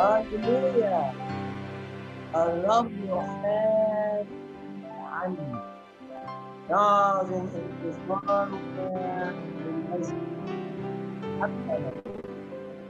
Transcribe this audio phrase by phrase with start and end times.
[0.00, 1.12] هللويا
[2.34, 4.26] الرب يحاب
[5.12, 5.54] عني
[6.70, 10.14] يعظم انتصارنا بالمسجد
[11.40, 11.92] حتى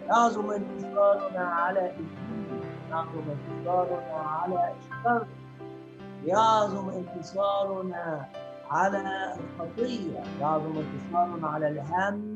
[0.08, 5.26] يعظم انتصارنا على ابليس يعظم انتصارنا على الشر
[6.24, 8.26] يعظم انتصارنا
[8.70, 12.29] على الخطيه يعظم انتصارنا على الهم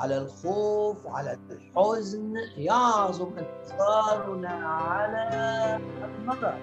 [0.00, 6.54] على الخوف على الحزن يعظم انتصارنا على المرض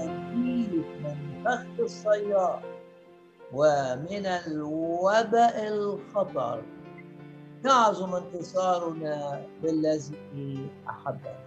[0.00, 2.60] نجيك من فخ الصياد
[3.52, 6.62] ومن الوباء الخطر.
[7.64, 11.38] يعظم انتصارنا بالذي أحبنا.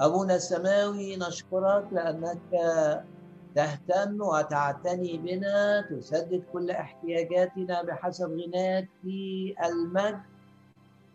[0.00, 3.04] أبونا السماوي نشكرك لأنك
[3.54, 10.20] تهتم وتعتني بنا تسدد كل احتياجاتنا بحسب غناك في المجد.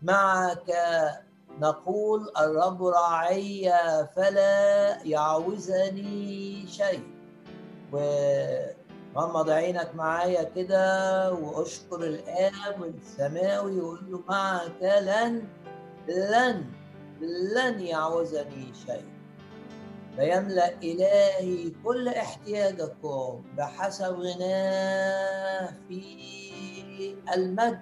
[0.03, 0.71] معك
[1.59, 3.71] نقول الرب راعي
[4.15, 7.03] فلا يعوزني شيء.
[7.91, 15.43] وغمض عينك معايا كده واشكر الآب السماوي وقول له معك لن
[16.07, 16.65] لن
[17.55, 19.18] لن يعوزني شيء.
[20.19, 27.79] فيملأ إلهي كل احتياجكم بحسب غناه في المجد.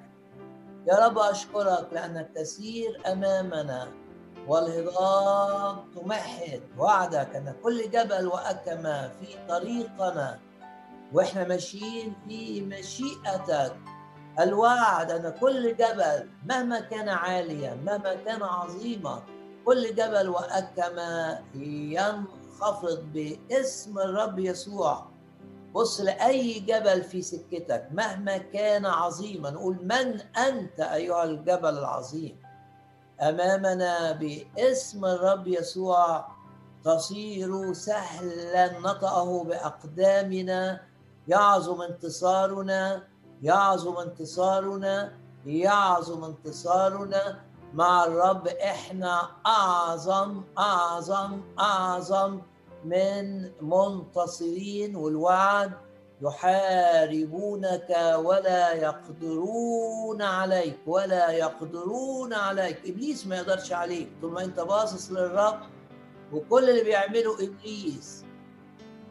[0.88, 3.88] يا رب أشكرك لأنك تسير أمامنا
[4.48, 10.40] والهضاب تمهد وعدك أن كل جبل وأكمة في طريقنا
[11.14, 13.76] وإحنا ماشيين في مشيئتك.
[14.40, 19.24] الوعد أن كل جبل مهما كان عاليا مهما كان عظيما
[19.68, 25.06] كل جبل وأكمة ينخفض باسم الرب يسوع.
[25.76, 29.50] بص لأي جبل في سكتك مهما كان عظيما.
[29.50, 32.40] نقول من أنت أيها الجبل العظيم؟
[33.22, 36.26] أمامنا باسم الرب يسوع
[36.84, 40.82] تصير سهلا نطأه بأقدامنا.
[41.28, 43.04] يعظم انتصارنا
[43.44, 45.14] يعظم انتصارنا
[45.46, 47.47] يعظم انتصارنا.
[47.74, 52.42] مع الرب إحنا اعظم اعظم اعظم
[52.86, 55.72] من منتصرين والوعد
[56.22, 62.78] يحاربونك ولا يقدرون عليك ولا يقدرون عليك.
[62.86, 64.10] إبليس ما يقدرش عليك.
[64.22, 65.60] طول ما أنت باصص للرب
[66.34, 68.24] وكل اللي بيعمله إبليس.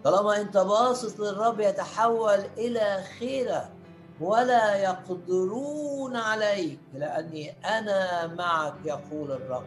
[0.04, 3.75] طالما أنت باصص للرب يتحول إلى خيرك.
[4.20, 9.64] ولا يقدرون عليك لأني أنا معك يقول الرب.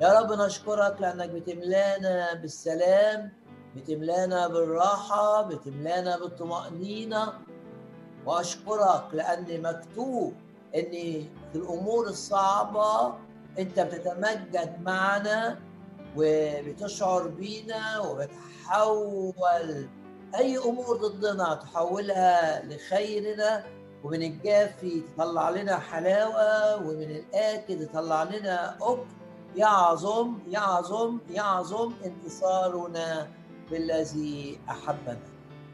[0.00, 3.32] يا رب نشكرك لأنك بتملانا بالسلام
[3.76, 7.32] بتملانا بالراحة بتملانا بالطمأنينة.
[8.26, 10.34] وأشكرك لأن مكتوب
[10.74, 10.90] ان
[11.52, 13.14] في الأمور الصعبة
[13.58, 15.58] أنت بتتمجد معنا
[16.16, 19.88] وبتشعر بينا وبتحول
[20.34, 23.64] أي أمور ضدنا تحولها لخيرنا
[24.04, 29.06] ومن الجافي تطلع لنا حلاوة ومن الآكل تطلع لنا أكل.
[29.56, 33.28] يعظم يعظم يعظم انتصارنا
[33.70, 35.18] بالذي أحبنا.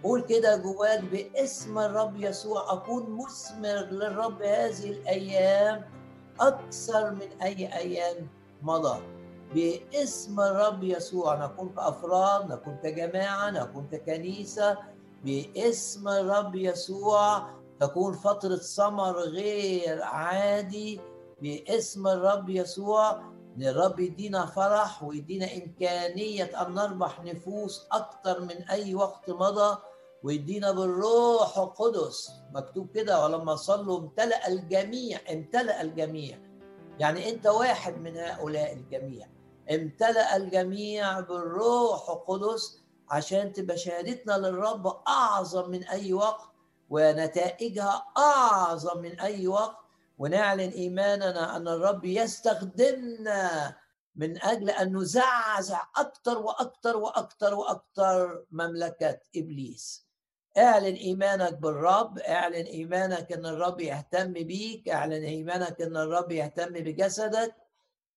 [0.04, 5.84] قول كده جواك باسم الرب يسوع أكون مثمر للرب هذه الأيام
[6.40, 8.28] أكثر من أي أيام
[8.62, 9.21] مضى.
[9.54, 11.44] باسم الرب يسوع.
[11.44, 14.78] نكون كافراد نكون كجماعه نكون ككنيسه
[15.24, 21.00] باسم الرب يسوع تكون فترة ثمر غير عادي.
[21.42, 23.10] باسم الرب يسوع
[23.56, 29.78] إن الرب يدينا فرح ويدينا إمكانية أن نربح نفوس أكثر من أي وقت مضى.
[30.22, 32.30] ويدينا بالروح القدس.
[32.54, 36.38] مكتوب كده ولما صلوا امتلأ الجميع امتلأ الجميع.
[36.98, 39.26] يعني أنت واحد من هؤلاء الجميع.
[39.74, 46.48] امتلأ الجميع بالروح القدس عشان تبقى شهادتنا للرب أعظم من أي وقت
[46.90, 49.76] ونتائجها أعظم من أي وقت
[50.18, 53.76] ونعلن إيماننا أن الرب يستخدمنا
[54.16, 60.06] من أجل أن نزعزع أكثر وأكثر وأكثر وأكثر مملكة إبليس.
[60.58, 67.54] اعلن إيمانك بالرب، اعلن إيمانك إن الرب يهتم بيك، اعلن إيمانك إن الرب يهتم بجسدك.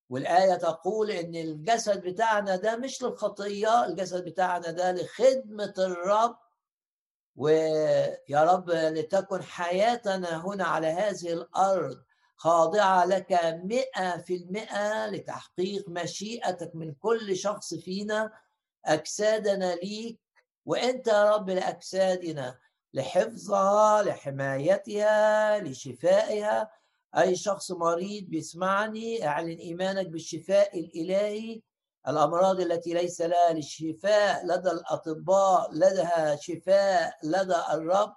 [0.10, 6.38] والآية تقول إن الجسد بتاعنا ده مش للخطية، الجسد بتاعنا ده لخدمة الرب.
[7.36, 12.04] ويا رب لتكن حياتنا هنا على هذه الأرض
[12.36, 13.32] خاضعة لك
[13.64, 18.32] مئة في المئة لتحقيق مشيئتك من كل شخص فينا
[18.86, 20.20] أجسادنا ليك
[20.66, 22.60] وأنت يا رب لأجسادنا
[22.94, 26.72] لحفظها لحمايتها لشفائها
[27.18, 31.62] أي شخص مريض بيسمعني أعلن إيمانك بالشفاء الإلهي.
[32.08, 38.16] الأمراض التي ليس لها للشفاء لدى الأطباء لدها شفاء لدى الرب.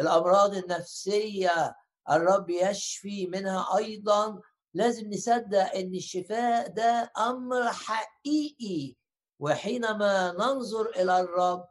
[0.00, 1.76] الأمراض النفسية
[2.10, 4.40] الرب يشفي منها أيضا.
[4.74, 8.96] لازم نصدق إن الشفاء ده أمر حقيقي.
[9.40, 11.64] وحينما ننظر إلى الرب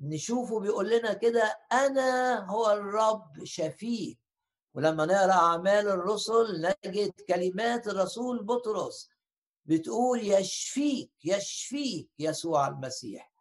[0.00, 4.18] نشوفه بيقول لنا كده أنا هو الرب شفيك
[4.74, 9.08] ولما نقرأ أعمال الرسل نجد كلمات الرسول بطرس
[9.66, 13.32] بتقول يشفيك يشفيك يسوع المسيح.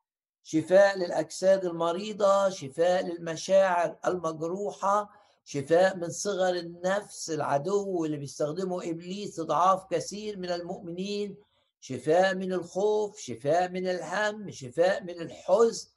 [0.44, 5.10] شفاء للأجساد المريضة شفاء للمشاعر المجروحة
[5.46, 11.38] شفاء من صغر النفس العدو اللي بيستخدمه إبليس إضعاف كثير من المؤمنين
[11.80, 15.90] شفاء من الخوف شفاء من الهم شفاء من الحزن.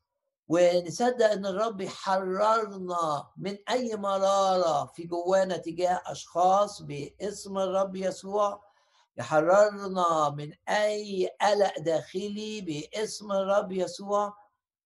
[0.53, 8.63] ونصدق إن الرب يحررنا من أي مرارة في جوانا تجاه أشخاص باسم الرب يسوع.
[9.17, 14.35] يحررنا من أي قلق داخلي باسم الرب يسوع.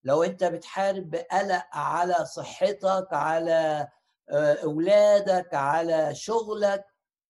[0.04, 3.88] لو أنت بتحارب بقلق على صحتك على
[4.30, 6.84] آه، أولادك على شغلك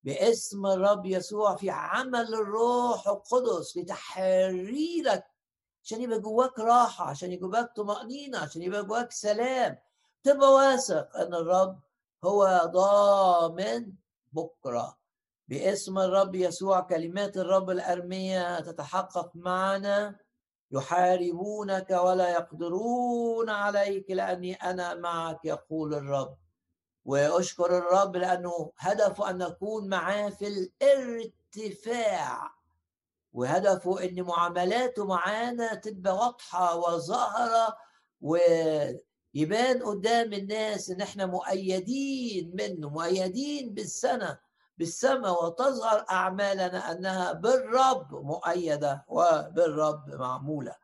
[0.05, 5.25] باسم الرب يسوع في عمل الروح القدس لتحريرك
[5.87, 9.79] عشان يبقى جواك راحة عشان يبقى جواك طمأنينة عشان يبقى جواك سلام.
[10.23, 11.79] تبقى واثق إن الرب
[12.25, 13.93] هو ضامن
[14.33, 14.99] بكرة.
[15.49, 20.17] باسم الرب يسوع كلمات الرب الأرمية تتحقق معنا.
[20.71, 26.37] يحاربونك ولا يقدرون عليك لأني أنا معك يقول الرب.
[27.05, 30.47] وأشكر الرب لأنه هدفه أن نكون معاه في
[30.83, 32.56] الارتفاع.
[33.37, 37.77] وهدفه إن معاملاته معانا تبقى واضحة وظاهرة
[38.21, 44.39] ويبان قدام الناس إن إحنا مؤيدين منه مؤيدين بالسنة
[44.79, 50.75] بالسماء وتظهر أعمالنا أنها بالرب مؤيدة وبالرب معمولة.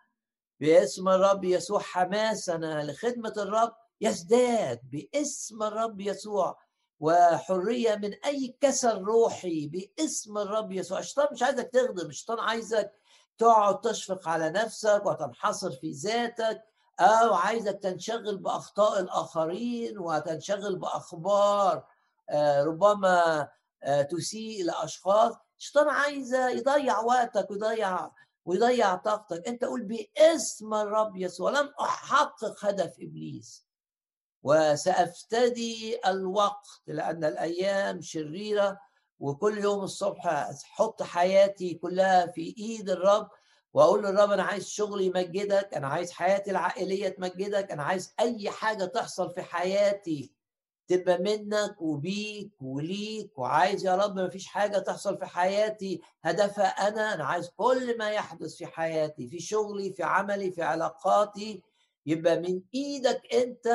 [0.61, 6.59] باسم الرب يسوع حماسنا لخدمة الرب يزداد باسم الرب يسوع
[7.03, 10.99] وحرية من أي كسل روحي باسم الرب يسوع.
[10.99, 12.07] الشيطان مش عايزك تخدم.
[12.07, 12.93] الشيطان عايزك
[13.39, 16.63] تقعد تشفق على نفسك وتنحصر في ذاتك
[17.01, 21.85] أو عايزك تنشغل بأخطاء الآخرين وتنشغل بأخبار
[22.31, 23.49] آه، ربما
[23.83, 25.35] آه، تسيء لأشخاص.
[25.59, 28.11] الشيطان عايزه يضيع وقتك ويضيع
[28.45, 29.49] ويضيع طاقتك.
[29.49, 31.51] أنت قول باسم الرب يسوع.
[31.51, 33.72] لن أحقق هدف إبليس.
[34.43, 38.79] وسأفتدي الوقت لأن الأيام شريرة
[39.21, 43.29] وكل يوم الصبح أحط حياتي كلها في إيد الرب
[43.75, 48.85] وأقول للرب أنا عايز شغلي يمجدك أنا عايز حياتي العائلية تمجدك أنا عايز أي حاجة
[48.85, 50.33] تحصل في حياتي
[50.89, 57.15] تبقى منك وبيك وليك وعايز يا رب ما فيش حاجة تحصل في حياتي هدفها أنا
[57.15, 61.63] أنا عايز كل ما يحدث في حياتي في شغلي في عملي في علاقاتي
[62.07, 63.67] يبقى من إيدك أنت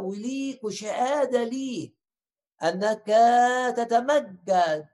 [0.00, 1.96] وليك وشهادة ليك
[2.62, 3.06] أنك
[3.76, 4.88] تتمجد.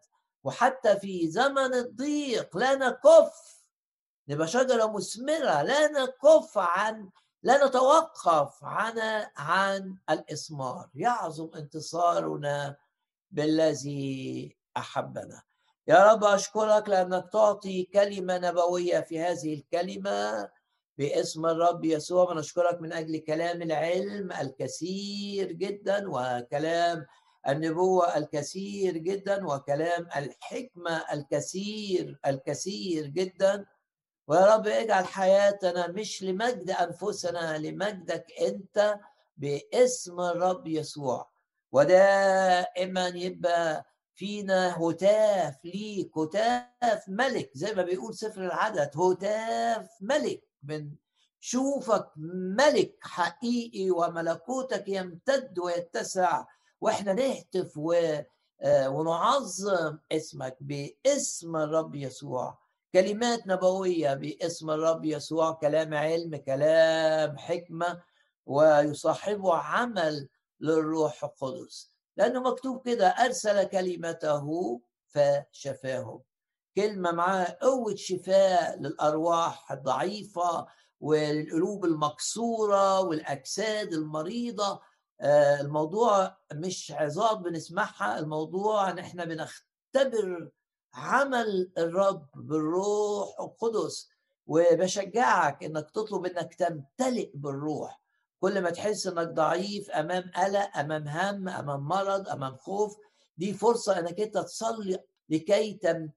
[0.44, 3.56] وحتى في زمن الضيق لا نكف
[4.28, 7.10] نبقى شجرة مثمرة لا نكف عن
[7.42, 10.90] لا نتوقف عن عن الإثمار.
[10.94, 12.76] يعظم انتصارنا
[13.30, 15.42] بالذي أحبنا.
[15.88, 20.48] يا رب أشكرك لأنك تعطي كلمة نبوية في هذه الكلمة.
[20.98, 27.06] باسم الرب يسوع ونشكرك من أجل كلام العلم الكثير جدا وكلام
[27.48, 33.66] النبوة الكثير جدا وكلام الحكمة الكثير الكثير جدا.
[34.28, 38.98] ويا رب اجعل حياتنا مش لمجد أنفسنا لمجدك أنت
[39.36, 41.30] باسم الرب يسوع.
[41.72, 43.84] ودائما يبقى
[44.14, 50.42] فينا هتاف ليك هتاف ملك زي ما بيقول سفر العدد هتاف ملك.
[50.62, 52.08] بنشوفك
[52.56, 56.44] ملك حقيقي وملكوتك يمتد ويتسع
[56.80, 57.92] وإحنا نهتف و...
[58.60, 62.58] آه، ونعظم اسمك باسم الرب يسوع.
[62.92, 68.02] كلمات نبوية باسم الرب يسوع كلام علم كلام حكمة
[68.46, 70.28] ويصاحبه عمل
[70.60, 71.92] للروح القدس.
[72.16, 76.20] لأنه مكتوب كده أرسل كلمته فشفاهم
[76.76, 80.66] كلمة معاه قوة شفاء للأرواح الضعيفة
[81.00, 84.80] والقلوب المكسورة والأجساد المريضة.
[85.20, 90.50] آه، الموضوع مش عظات بنسمعها الموضوع إن إحنا بنختبر
[90.94, 94.08] عمل الرب بالروح القدس.
[94.46, 98.00] وبشجعك إنك تطلب إنك تمتلئ بالروح.
[98.40, 102.96] كل ما تحس إنك ضعيف أمام قلق أمام هم أمام مرض أمام خوف
[103.36, 106.10] دي فرصة إنك أنت تصلي لكي تمتلئ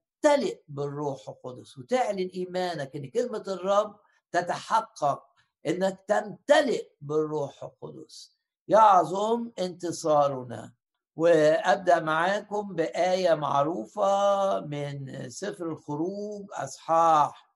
[0.68, 3.96] بالروح القدس وتعلن إيمانك إن كلمة الرب
[4.32, 5.22] تتحقق
[5.66, 8.36] إنك تمتلئ بالروح القدس.
[8.68, 10.72] يعظم انتصارنا.
[11.16, 17.54] وأبدأ معاكم بآية معروفة من سفر الخروج أصحاح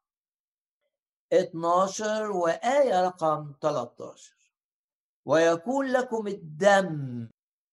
[1.33, 4.35] 12 وآية رقم 13
[5.25, 7.29] ويكون لكم الدم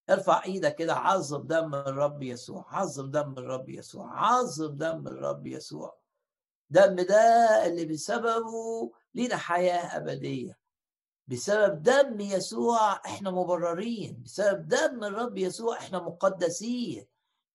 [0.10, 5.98] ارفع إيدك كده عظم دم الرب يسوع عظم دم الرب يسوع عظم دم الرب يسوع.
[6.70, 10.60] دم ده اللي بسببه لينا حياة أبدية.
[11.28, 14.22] بسبب دم يسوع إحنا مبررين.
[14.24, 17.08] بسبب دم الرب يسوع إحنا مقدسين.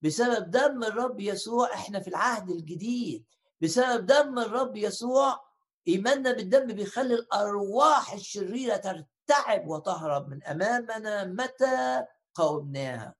[0.02, 3.24] بسبب دم الرب يسوع إحنا في العهد الجديد.
[3.60, 5.46] بسبب دم الرب يسوع
[5.88, 12.04] إيماننا بالدم بيخلي الأرواح الشريرة ترتعب وتهرب من أمامنا متى؟
[12.36, 13.14] قاومناها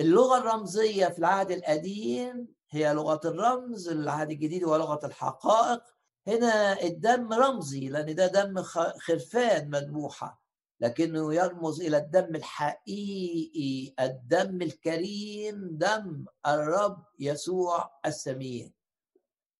[0.00, 5.82] اللغة الرمزية في العهد القديم هي لغة الرمز العهد الجديد هو لغة الحقائق.
[6.26, 8.62] هنا الدم رمزي لأن ده دم
[8.98, 10.42] خرفان مذبوحه
[10.80, 18.72] لكنه يرمز إلى الدم الحقيقي الدم الكريم دم الرب يسوع السمين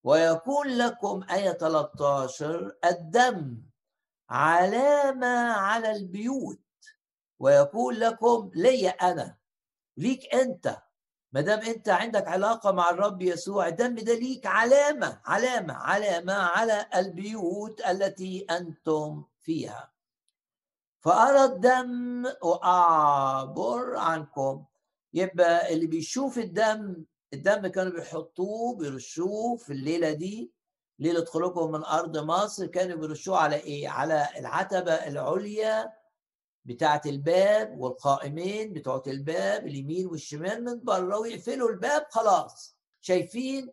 [0.04, 3.62] ويكون لكم آية 13 الدم
[4.30, 6.60] علامة على البيوت.
[7.40, 9.36] ويكون لكم لي أنا
[9.96, 10.76] ليك أنت.
[11.32, 16.86] ما دام أنت عندك علاقة مع الرب يسوع الدم ده ليك علامة علامة علامة على
[16.94, 19.92] البيوت التي أنتم فيها.
[21.00, 24.64] فأرى الدم وأعبر عنكم.
[25.14, 30.52] يبقى اللي بيشوف الدم الدم كانوا بيحطوه بيرشوه في الليلة دي.
[30.98, 35.99] ليلة خروجهم من أرض مصر كانوا بيرشوه على إيه؟ على العتبة العليا.
[36.64, 42.76] بتاعة الباب والقائمين بتوعة الباب اليمين والشمال من بره ويقفلوا الباب خلاص.
[43.00, 43.70] شايفين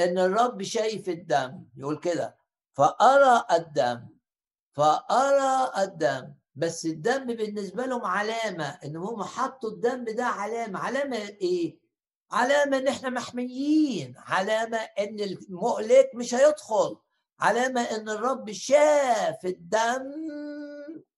[0.00, 2.36] إن الرب شايف الدم يقول كده.
[2.72, 4.08] فأرى الدم
[4.72, 6.34] فأرى الدم.
[6.54, 10.78] بس الدم بالنسبة لهم علامة إن هم حطوا الدم ده علامة.
[10.78, 11.78] علامة إيه؟
[12.30, 14.14] علامة إن إحنا محميين.
[14.16, 16.96] علامة إن المهلك مش هيدخل.
[17.40, 20.12] علامة إن الرب شاف الدم.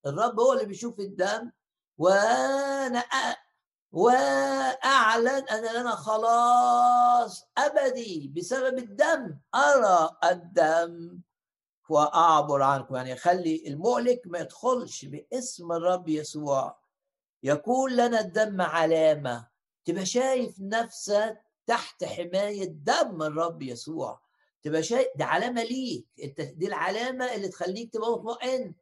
[0.06, 1.50] الرب هو اللي بيشوف الدم
[1.98, 3.04] وأنا
[3.92, 9.38] وأعلن أن أنا خلاص أبدي بسبب الدم.
[9.54, 11.20] أرى الدم.
[11.88, 16.78] وأعبر عنكم يعني خلي المهلك ما يدخلش باسم الرب يسوع.
[17.42, 19.46] يكون لنا الدم علامة.
[19.84, 24.20] تبقى شايف نفسك تحت حماية دم الرب يسوع.
[24.62, 26.06] تبقى شايف دي علامة ليك.
[26.22, 28.74] أنت دي العلامة اللي تخليك تبقى مطمئن.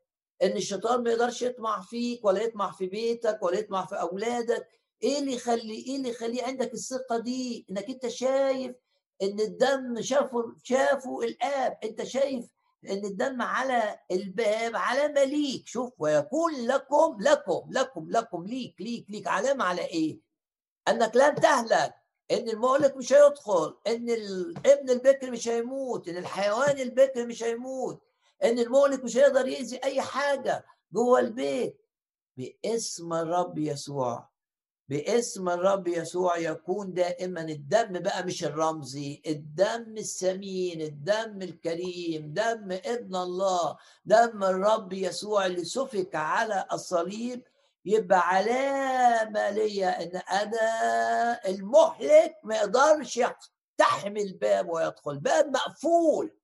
[0.43, 4.69] إن الشيطان ما يقدرش يطمع فيك ولا يطمع في بيتك ولا يطمع في أولادك.
[5.03, 8.77] إيه اللي يخلي إيه اللي يخلي عندك الثقة دي؟ إنك أنت شايف
[9.23, 11.79] إن الدم شافه شافه الآب.
[11.85, 12.47] أنت شايف
[12.91, 19.29] إن الدم على الباب علامه ليك شوف ويكون لكم لكم لكم لكم ليك ليك ليك.
[19.29, 20.21] علامه على إيه؟
[20.89, 21.95] أنك لن تهلك.
[22.31, 23.77] إن المهلك مش هيدخل.
[23.87, 26.09] إن الابن البكر مش هيموت.
[26.09, 28.03] إن الحيوان البكر مش هيموت.
[28.45, 31.79] إن المهلك مش هيقدر يأذي أي حاجة جوه البيت.
[32.37, 34.33] باسم الرب يسوع.
[34.89, 37.41] باسم الرب يسوع يكون دائما.
[37.41, 45.65] الدم بقى مش الرمزي الدم الثمين الدم الكريم دم ابن الله دم الرب يسوع اللي
[45.65, 47.43] سفك على الصليب.
[47.85, 55.19] يبقى علامة ليا إن أنا المهلك ما يقدرش يقتحم الباب ويدخل.
[55.19, 56.37] باب مقفول.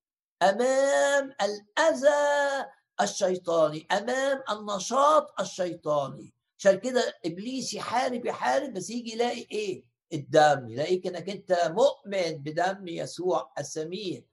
[0.42, 2.66] أمام الأذى
[3.00, 6.35] الشيطاني أمام النشاط الشيطاني.
[6.59, 10.68] عشان كده ابليس يحارب يحارب بس يجي يلاقي إيه؟ الدم.
[10.68, 14.25] يلاقيك إنك أنت مؤمن بدم يسوع السمين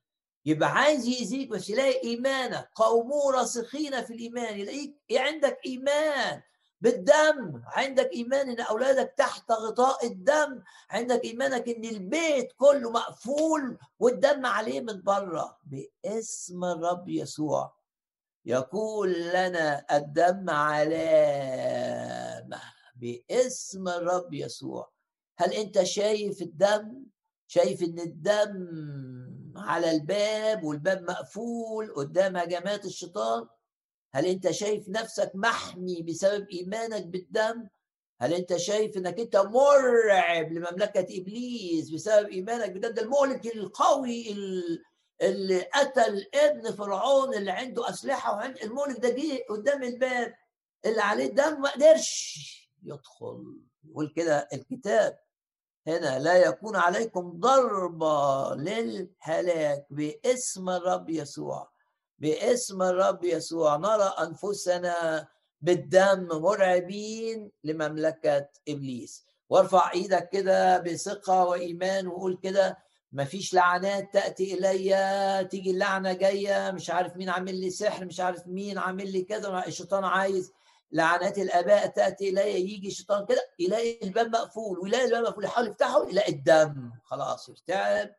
[0.45, 2.69] يبقى عايز يأذيك بس يلاقي إيمانك.
[2.75, 4.59] قوموا راسخين في الإيمان.
[4.59, 6.41] يلاقيك عندك إيمان.
[6.85, 7.61] بالدم.
[7.65, 10.61] عندك إيمان إن أولادك تحت غطاء الدم.
[10.89, 15.57] عندك إيمانك إن البيت كله مقفول والدم عليه من بره.
[15.63, 17.75] باسم الرب يسوع.
[18.45, 21.81] يقول لنا الدم علامة.
[22.95, 24.91] باسم الرب يسوع.
[25.37, 27.05] هل أنت شايف الدم؟
[27.47, 33.47] شايف إن الدم على الباب والباب مقفول قدام هجمات الشيطان؟
[34.15, 37.67] هل أنت شايف نفسك محمي بسبب إيمانك بالدم؟
[38.21, 44.35] هل أنت شايف إنك أنت مرعب لمملكة إبليس بسبب إيمانك بالدم؟ ده المهلك القوي
[45.21, 50.33] اللي قتل ابن فرعون اللي عنده أسلحة وعند المهلك ده جه قدام الباب
[50.85, 52.35] اللي عليه دم ما قدرش
[52.83, 53.57] يدخل.
[53.89, 55.19] يقول كده الكتاب
[55.87, 61.74] هنا لا يكون عليكم ضربة للهلاك باسم الرب يسوع.
[62.19, 63.77] باسم الرب يسوع.
[63.77, 65.27] نرى أنفسنا
[65.61, 69.25] بالدم مرعبين لمملكة إبليس.
[69.49, 72.77] وارفع إيدك كده بثقة وإيمان وقول كده
[73.11, 78.47] مفيش لعنات تأتي إلي تيجي اللعنة جاية مش عارف مين عامل لي سحر مش عارف
[78.47, 80.51] مين عامل لي كذا الشيطان عايز
[80.91, 86.09] لعنات الآباء تأتي إلي يجي الشيطان كده يلاقي الباب مقفول ويلاقي الباب مقفول يحاول يفتحه
[86.09, 88.09] يلاقي الدم خلاص يرتعب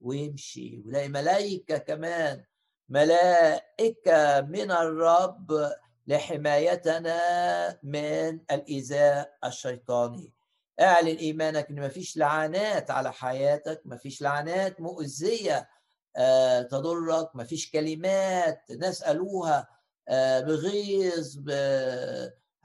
[0.00, 2.44] ويمشي ويلاقي ملائكة كمان
[2.88, 5.72] ملائكة من الرب
[6.06, 10.32] لحمايتنا من الإيذاء الشيطاني.
[10.80, 15.68] اعلن إيمانك إن مفيش لعنات على حياتك مفيش لعنات مؤذية
[16.16, 19.68] آه، تضرك مفيش كلمات ناس قالوها
[20.08, 21.38] آه، بغيظ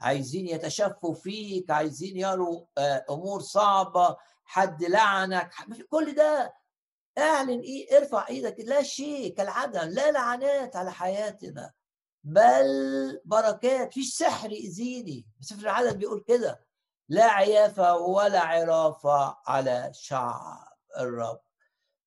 [0.00, 5.50] عايزين يتشفوا فيك عايزين يروا آه، أمور صعبة حد لعنك
[5.90, 6.54] كل ده
[7.18, 11.72] اعلن إيه ارفع إيدك لا شيء كالعدم لا لعنات على حياتنا
[12.24, 15.26] بل بركات فيش سحر يأذيني.
[15.40, 16.66] سفر العدد بيقول كده.
[17.08, 21.40] لا عيافة ولا عرافة على شعب الرب.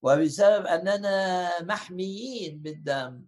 [0.04, 3.26] وبسبب أننا محميين بالدم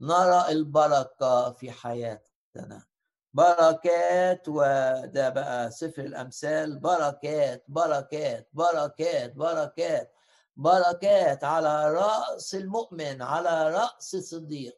[0.00, 2.86] نرى البركة في حياتنا.
[3.34, 10.12] بركات وده بقى سفر الأمثال بركات بركات بركات بركات.
[10.60, 14.76] بركات على رأس المؤمن على رأس الصديق.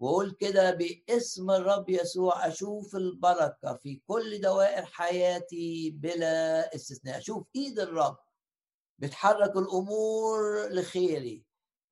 [0.00, 7.18] وقول كده باسم الرب يسوع أشوف البركة في كل دوائر حياتي بلا استثناء.
[7.18, 8.18] أشوف إيد الرب
[8.98, 11.44] بتحرك الأمور لخيري.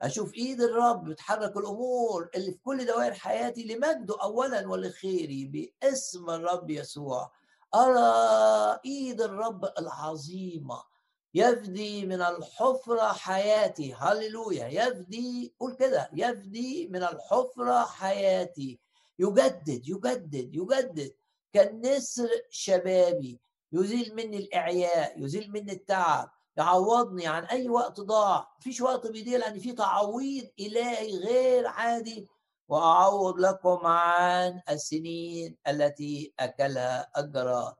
[0.02, 6.70] أشوف إيد الرب بتحرك الأمور اللي في كل دوائر حياتي لمجده اولا ولخيري باسم الرب
[6.70, 7.32] يسوع.
[7.74, 10.97] أرى إيد الرب العظيمة
[11.34, 13.94] يفدي من الحفرة حياتي.
[13.94, 14.66] هللويا.
[14.66, 18.80] يفدي قول كده يفدي من الحفرة حياتي.
[19.18, 21.14] يجدد يجدد يجدد.
[21.52, 23.40] كالنسر شبابي.
[23.72, 26.30] يزيل مني الإعياء يزيل مني التعب.
[26.56, 28.48] يعوضني عن أي وقت ضاع.
[28.60, 32.28] مفيش وقت بيضيع لأن في تعويض إلهي غير عادي.
[32.68, 37.74] وأعوض لكم عن السنين التي أكلها الجراد.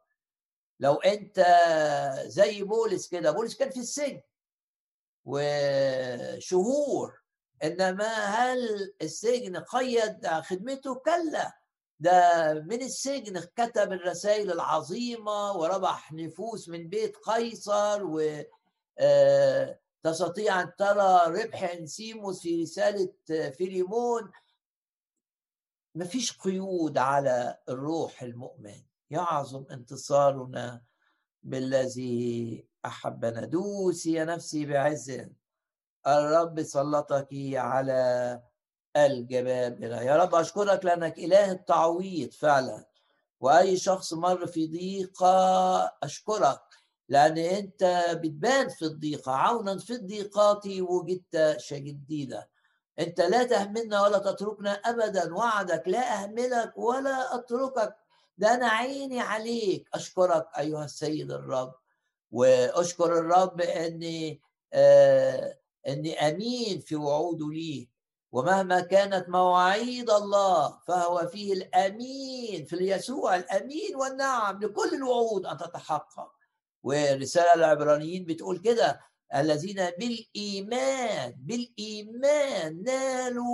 [0.80, 1.46] لو أنت
[2.26, 4.20] زي بولس كده بولس كان في السجن.
[5.24, 7.20] وشهور
[7.64, 11.58] إنما هل السجن قيد خدمته؟ كلا.
[12.00, 18.42] ده من السجن كتب الرسائل العظيمة وربح نفوس من بيت قيصر و
[18.98, 23.12] آه، تستطيع أن ترى ربح إنسيموس في رسالة
[23.50, 24.32] فيليمون.
[25.94, 28.87] مفيش قيود على الروح المؤمن.
[29.10, 30.82] يعظم انتصارنا
[31.42, 33.44] بالذي أحبنا.
[33.44, 35.20] دوسي يا نفسي بعز
[36.06, 38.42] الرب سلطك على
[38.96, 42.84] الجبابرة يا رب أشكرك لأنك إله التعويض فعلا.
[43.40, 46.60] وأي شخص مر في ضيقة أشكرك
[47.08, 49.32] لأن أنت بتبان في الضيقة.
[49.32, 52.50] عونا في الضيقات وجدت شديدة
[52.98, 55.34] أنت لا تهملنا ولا تتركنا أبدا.
[55.34, 57.96] وعدك لا أهملك ولا أتركك.
[58.38, 59.88] ده أنا عيني عليك.
[59.94, 61.74] أشكرك أيها السيد الرب.
[62.30, 64.40] وأشكر الرب أني
[64.72, 67.88] آه أني أمين في وعوده لي
[68.32, 76.32] ومهما كانت مواعيد الله فهو فيه الأمين في يسوع الأمين والنعم لكل الوعود أن تتحقق.
[76.82, 79.00] ورسالة العبرانيين بتقول كده
[79.34, 83.44] الذين بالإيمان بالإيمان نالوا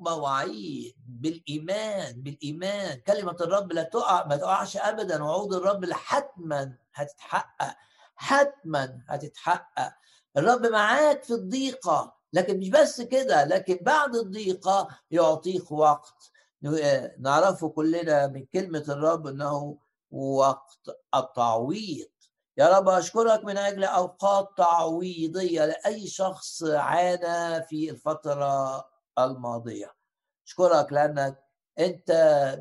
[0.00, 0.94] مواعيد.
[1.20, 3.00] بالإيمان بالإيمان.
[3.00, 5.22] كلمة الرب لا تقع ما تقعش أبدا.
[5.22, 7.76] وعود الرب حتما هتتحقق
[8.16, 9.92] حتما هتتحقق.
[10.36, 12.14] الرب معاك في الضيقة.
[12.32, 16.30] لكن مش بس كده لكن بعد الضيقة يعطيك وقت.
[17.18, 19.78] نعرفه كلنا من كلمة الرب أنه
[20.10, 20.78] وقت
[21.14, 22.06] التعويض.
[22.56, 28.84] يا رب أشكرك من أجل أوقات تعويضية لأي شخص عانى في الفترة
[29.18, 29.99] الماضية.
[30.50, 31.38] أشكرك لأنك
[31.78, 32.10] أنت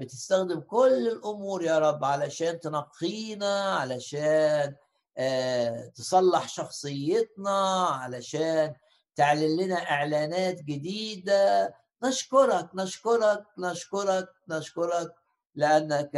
[0.01, 4.75] بتستخدم كل الأمور يا رب علشان تنقينا علشان
[5.17, 8.75] آه، تصلح شخصيتنا علشان
[9.15, 11.73] تعلن لنا إعلانات جديدة.
[12.03, 15.13] نشكرك نشكرك نشكرك نشكرك
[15.55, 16.15] لأنك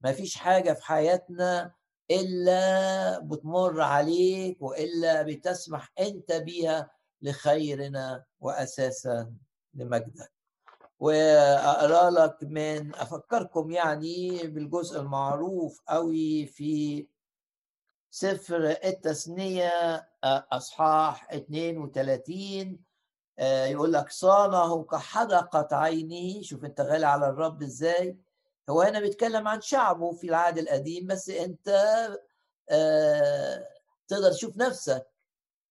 [0.00, 1.72] ما فيش حاجة في حياتنا
[2.10, 6.90] إلا بتمر عليك وإلا بتسمح أنت بيها
[7.22, 9.32] لخيرنا وأساسا
[9.74, 10.41] لمجدك.
[11.02, 17.06] واقرا لك من أفكركم يعني بالجزء المعروف قوي في
[18.10, 22.78] سفر التثنية أصحاح 32
[23.40, 26.42] يقول لك صانه كحدقة عينه.
[26.42, 28.18] شوف أنت غالي على الرب إزاي.
[28.70, 31.68] هو هنا بيتكلم عن شعبه في العهد القديم بس أنت
[34.08, 35.06] تقدر تشوف نفسك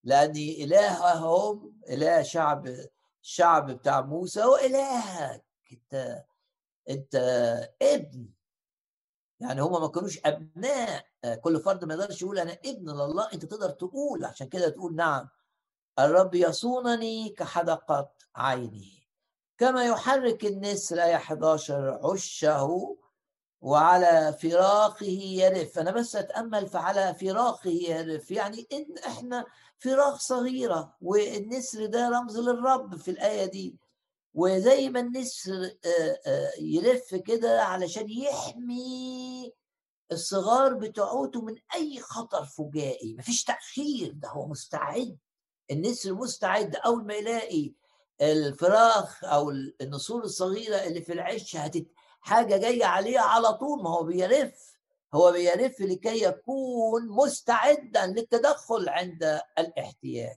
[0.04, 2.68] لأن إلههم إله شعب
[3.24, 6.24] الشعب بتاع موسى هو إلهك أنت
[6.90, 7.16] أنت
[7.82, 8.30] ابن.
[9.40, 11.06] يعني هما ما كانوش أبناء.
[11.42, 13.34] كل فرد ما يقدرش يقول أنا ابن لله.
[13.34, 15.30] أنت تقدر تقول عشان كده تقول نعم.
[16.00, 19.08] الرب يصونني كحدقة عيني.
[19.58, 22.98] كما يحرك النسر آية 11 عشه
[23.62, 25.80] وعلى فراقه يرف.
[25.80, 28.32] أنا بس أتأمل فعلى فراقه يرف.
[28.32, 29.46] يعني إن إحنا
[29.84, 33.80] فراق صغيرة والنسر ده رمز للرب في الآية دي.
[34.34, 35.78] وزي ما النسر
[36.60, 39.54] يلف كده علشان يحمي
[40.12, 43.14] الصغار بتوعته من أي خطر فجائي.
[43.14, 45.18] مفيش تأخير ده هو مستعد.
[45.72, 46.76] النسر مستعد.
[46.76, 47.74] أول ما يلاقي
[48.22, 49.50] الفراخ أو
[49.82, 51.88] النسور الصغيرة اللي في العش هتت
[52.22, 54.71] حاجة جاية عليه على طول ما هو بيرف
[55.14, 60.36] هو بيرف لكي يكون مستعدا للتدخل عند الاحتياج.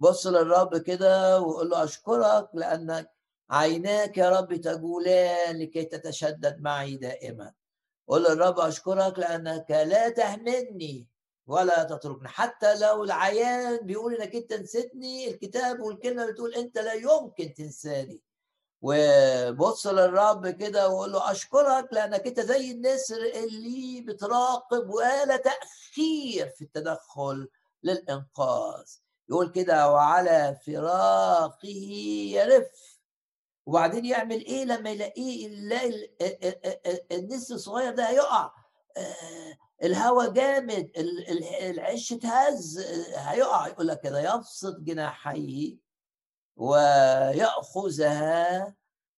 [0.00, 3.10] بص للرب كده وقول له أشكرك لانك
[3.50, 7.52] عيناك يا رب تجولان لكي تتشدد معي دائما.
[8.08, 11.08] قول للرب أشكرك لأنك لا تهملني
[11.46, 17.54] ولا تتركني حتى لو العيان بيقول إنك أنت نسيتني الكتاب والكلمة بتقول أنت لا يمكن
[17.54, 18.20] تنساني.
[18.82, 26.62] وبص للرب كده وقول له أشكرك لأنك أنت زي النسر اللي بتراقب ولا تأخير في
[26.62, 27.48] التدخل
[27.82, 28.84] للإنقاذ.
[29.28, 31.68] يقول كده وعلى فراقه
[32.34, 32.98] يرف.
[33.66, 36.10] وبعدين يعمل إيه لما يلاقيه يلاقي
[37.12, 38.50] النسر الصغير ده هيقع؟
[38.96, 40.90] آه، الهواء جامد
[41.62, 42.78] العش اتهز
[43.16, 43.66] هيقع.
[43.68, 45.76] يقول لك كده يبسط جناحيه
[46.56, 48.42] ويأخذها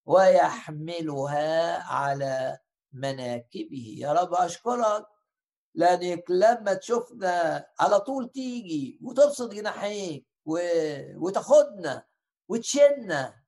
[0.05, 2.59] ويحملها على
[2.93, 3.95] مناكبه.
[3.97, 5.05] يا رب أشكرك
[5.75, 10.27] لأنك لما تشوفنا على طول تيجي وتبسط جناحيك
[11.15, 12.05] وتاخدنا
[12.47, 13.43] وتشيلنا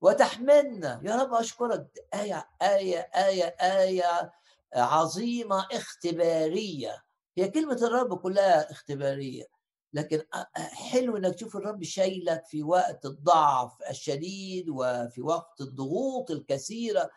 [0.00, 1.00] وتحملنا.
[1.04, 1.86] يا رب أشكرك.
[2.14, 4.32] آية آية آية آية
[4.74, 7.04] عظيمة اختبارية.
[7.38, 9.57] هي كلمة الرب كلها اختبارية.
[9.92, 10.22] لكن
[10.54, 17.10] حلو إنك تشوف الرب شايلك في وقت الضعف الشديد وفي وقت الضغوط الكثيرة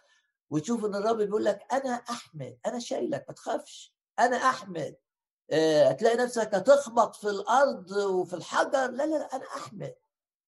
[0.49, 4.95] وتشوف إن الرب بيقول لك أنا أحمد أنا شايلك ما تخافش أنا أحمد.
[5.86, 9.95] هتلاقي نفسك هتخبط في الأرض وفي الحجر لا لا لا أنا أحمد.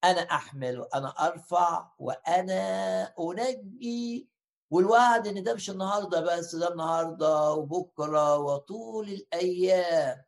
[0.04, 4.30] أنا أحمل وأنا أرفع وأنا أنجي.
[4.72, 10.24] والوعد إن ده مش النهارده بس ده النهارده وبكرة وطول الأيام.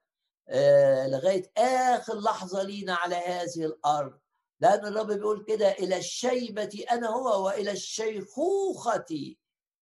[1.08, 4.14] لغاية آخر لحظة لينا على هذه الأرض.
[4.60, 9.36] لأن الرب بيقول كده إلى الشيبة أنا هو وإلى الشيخوخة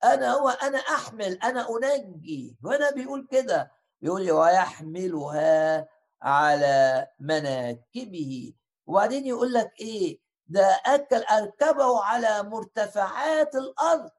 [0.04, 2.58] أنا هو أنا أحمل أنا أنجي.
[2.63, 3.71] وأنا بيقول كده
[4.02, 5.88] بيقول ويحملها
[6.21, 8.54] على مناكبه.
[8.86, 14.10] وبعدين يقول لك إيه؟ ده أكل أركبه على مرتفعات الأرض.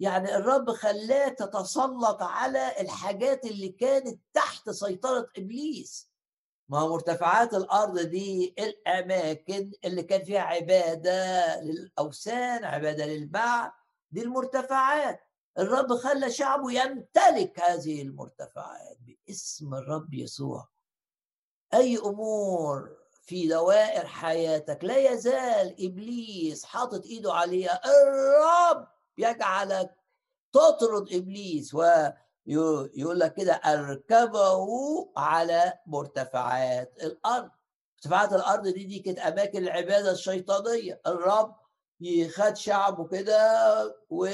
[0.00, 6.10] يعني الرب خلاه تتسلط على الحاجات اللي كانت تحت سيطرة إبليس.
[6.68, 13.72] ما هو مرتفعات الأرض دي الأماكن اللي كان فيها عبادة للأوثان عبادة للبعث
[14.10, 15.20] دي المرتفعات.
[15.58, 20.68] الرب خلى شعبه يمتلك هذه المرتفعات باسم الرب يسوع.
[21.74, 27.80] أي أمور في دوائر حياتك لا يزال إبليس حاطط إيده عليها.
[27.84, 28.88] الرب
[29.22, 29.94] يجعلك
[30.52, 34.66] تطرد إبليس ويقول لك كده أركبه
[35.16, 37.50] على مرتفعات الأرض.
[37.96, 41.00] مرتفعات الأرض دي دي كانت أماكن العبادة الشيطانية.
[41.06, 41.56] الرب
[42.36, 44.28] خد شعبه كده و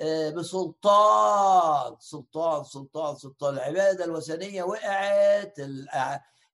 [0.00, 3.54] آه، بسلطان سلطان سلطان سلطان.
[3.54, 5.54] العبادة الوثنية وقعت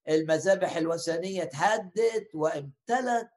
[0.08, 3.28] المذابح الوثنية اتهدت وامتلت.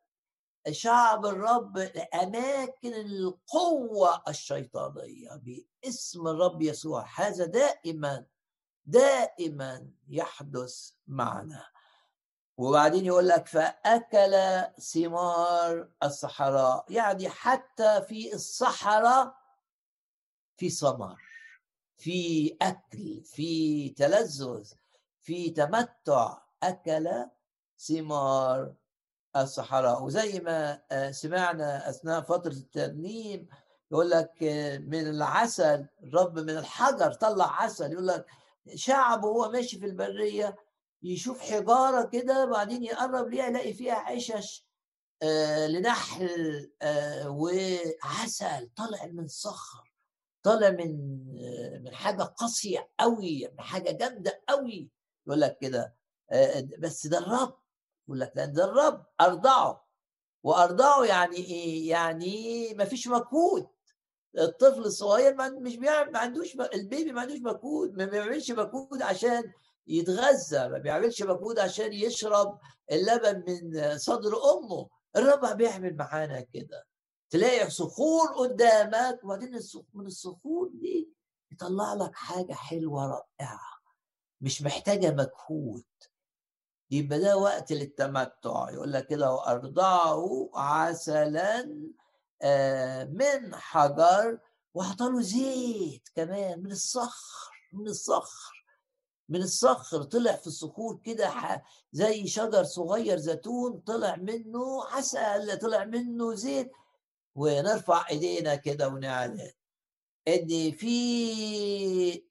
[0.72, 1.78] شعب الرب
[2.24, 5.30] أماكن القوة الشيطانية.
[5.36, 8.26] باسم الرب يسوع هذا دائما
[8.86, 11.66] دائما يحدث معنا.
[12.58, 19.36] وبعدين يقول لك فأكل ثمار الصحراء يعني حتى في الصحراء
[20.58, 21.22] في ثمر
[21.98, 24.74] في أكل في تلذذ
[25.22, 26.46] في تمتع.
[26.64, 27.26] أكل
[27.78, 28.74] ثمار
[29.44, 30.04] الصحراء.
[30.04, 33.48] وزي ما آه، سمعنا أثناء فترة الترنيم
[33.92, 37.92] يقول لك آه، من العسل الرب من الحجر طلع عسل.
[37.92, 38.26] يقول لك
[38.76, 40.56] شعب وهو ماشي في البرية
[41.04, 44.66] يشوف حجارة كده بعدين يقرب ليها يلاقي فيها عشش
[45.24, 46.72] آه لنحل
[47.28, 49.92] وعسل طالع من صخر
[50.44, 51.26] طالع من
[51.84, 54.90] من حاجة قاسية قوي من حاجة جامدة قوي
[55.28, 55.96] يقول لك كده
[56.80, 57.58] بس ده الرب
[58.08, 59.86] يقول لك ده الرب أرضعه
[60.44, 63.68] وأرضعه يعني إيه؟ يعني ما فيش مجهود.
[64.38, 69.52] الطفل الصغير مش بيعمل ما عندوش البيبي ما عندوش مجهود ما بيعملش مجهود عشان
[69.88, 72.60] يتغذى ما بيعملش مجهود عشان يشرب
[72.92, 74.90] اللبن من صدر أمه.
[75.16, 76.86] الرب بيعمل معانا كده.
[77.30, 79.60] تلاقي صخور قدامك وبعدين
[79.94, 81.10] من الصخور دي
[81.52, 83.60] يطلع لك حاجة حلوة رائعة.
[84.42, 85.84] مش محتاجة مجهود.
[86.92, 88.70] يبقى ده وقت للتمتع.
[88.72, 91.82] يقول لك كده وأرضعه عسلا
[92.42, 94.40] آه، من حجر
[94.74, 98.66] وعطاله زيت كمان من الصخر من الصخر
[99.30, 100.04] من الصخر.
[100.04, 101.32] طلع في الصخور كده
[101.92, 106.72] زي شجر صغير زيتون طلع منه عسل طلع منه زيت.
[107.36, 109.52] ونرفع إيدينا كده ونعلن
[110.28, 112.24] إن في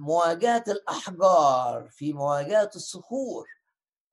[0.00, 3.48] مواجهه الأحجار في مواجهة الصخور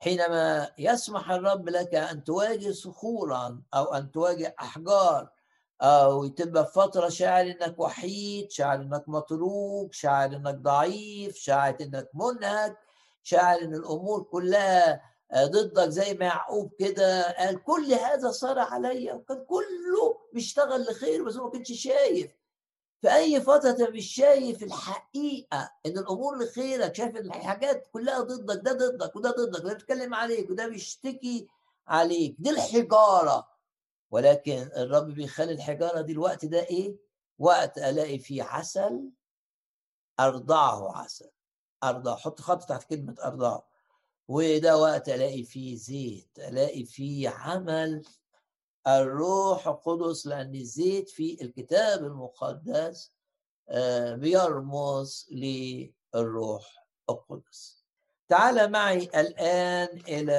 [0.04, 5.30] حينما يسمح الرب لك أن تواجه صخورا أو أن تواجه أحجار
[5.82, 12.78] أو تبقى فترة شاعر إنك وحيد شاعر إنك متروك شاعر إنك ضعيف شاعر إنك منهك
[13.24, 15.02] شاعر إن الأمور كلها
[15.36, 17.32] ضدك زي ما يعقوب كده.
[17.32, 22.32] قال كل هذا صار عليا وكان كله بيشتغل لخير بس ما كانش شايف.
[23.04, 28.74] في أي فترة انت مش شايف الحقيقة إن الأمور لخيرك شايف الحاجات كلها ضدك ده
[28.74, 31.48] ضدك وده ضدك ده بيتكلم عليك وده بيشتكي
[31.88, 33.48] عليك دي الحجارة.
[34.12, 36.96] ولكن الرب بيخلي الحجارة دي الوقت ده إيه؟
[37.40, 39.10] وقت ألاقي فيه عسل
[40.20, 41.30] أرضعه عسل
[41.84, 43.68] ارضع حط خط تحت كلمة أرضعه.
[44.28, 48.04] وده وقت ألاقي فيه زيت ألاقي فيه عمل
[48.88, 53.12] الروح القدس لأن الزيت في الكتاب المقدس
[53.70, 57.84] آه، بيرمز للروح القدس.
[58.28, 60.34] تعال معي الآن إلى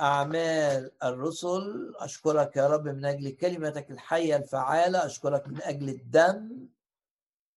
[0.00, 1.92] أعمال الرسل.
[1.96, 5.06] أشكرك يا رب من أجل كلمتك الحية الفعالة.
[5.06, 6.68] أشكرك من أجل الدم.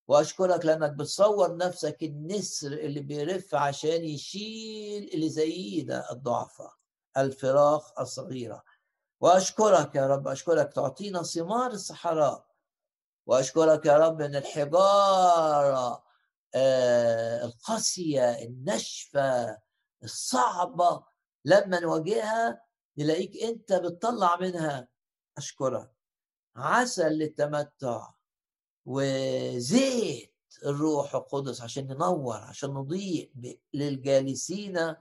[0.08, 6.74] وأشكرك لأنك بتصور نفسك النسر اللي بيرف عشان يشيل اللي زينا الضعفاء
[7.18, 8.64] الفراخ الصغيرة.
[9.20, 10.74] وأشكرك يا رب أشكرك.
[10.74, 12.46] تعطينا ثمار الصحراء.
[13.26, 16.04] وأشكرك يا رب إن الحجارة
[16.56, 19.58] آه القاسية الناشفة
[20.04, 21.04] الصعبة
[21.46, 22.62] لما نواجهها
[22.98, 24.88] نلاقيك أنت بتطلع منها.
[25.38, 25.92] أشكرك.
[26.56, 28.10] عسل للتمتع
[28.86, 33.32] وزيت الروح القدس عشان ننور عشان نضيء
[33.74, 34.96] للجالسين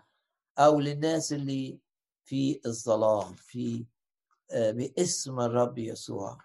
[0.58, 1.78] أو للناس اللي
[2.24, 3.86] في الظلام في
[4.52, 6.38] باسم الرب يسوع.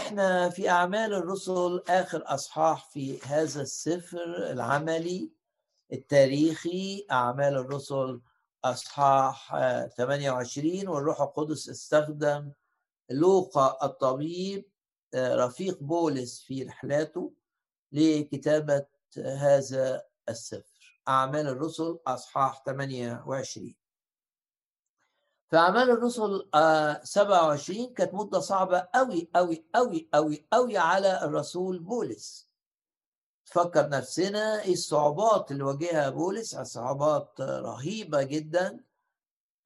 [0.00, 5.32] إحنا في أعمال الرسل آخر أصحاح في هذا السفر العملي
[5.92, 8.20] التاريخي أعمال الرسل
[8.64, 9.54] أصحاح
[9.96, 12.52] 28 والروح القدس استخدم
[13.10, 14.64] لوقا الطبيب
[15.14, 17.32] رفيق بولس في رحلاته
[17.92, 18.86] لكتابة
[19.18, 21.00] هذا السفر.
[21.08, 23.74] أعمال الرسل أصحاح 28
[25.50, 26.48] في اعمال الرسل
[27.02, 32.50] 27 آه، كانت مدة صعبة قوي قوي قوي قوي قوي على الرسول بولس.
[33.46, 38.84] تفكر نفسنا إيه الصعوبات اللي واجهها بولس صعوبات رهيبة جدا.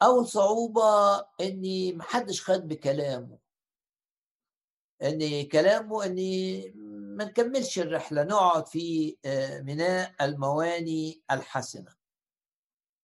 [0.03, 3.39] أول صعوبة إن محدش خد بكلامه.
[5.03, 6.17] إن كلامه إن
[7.17, 12.00] ما نكملش الرحلة نقعد في آه، ميناء المواني الحسنة.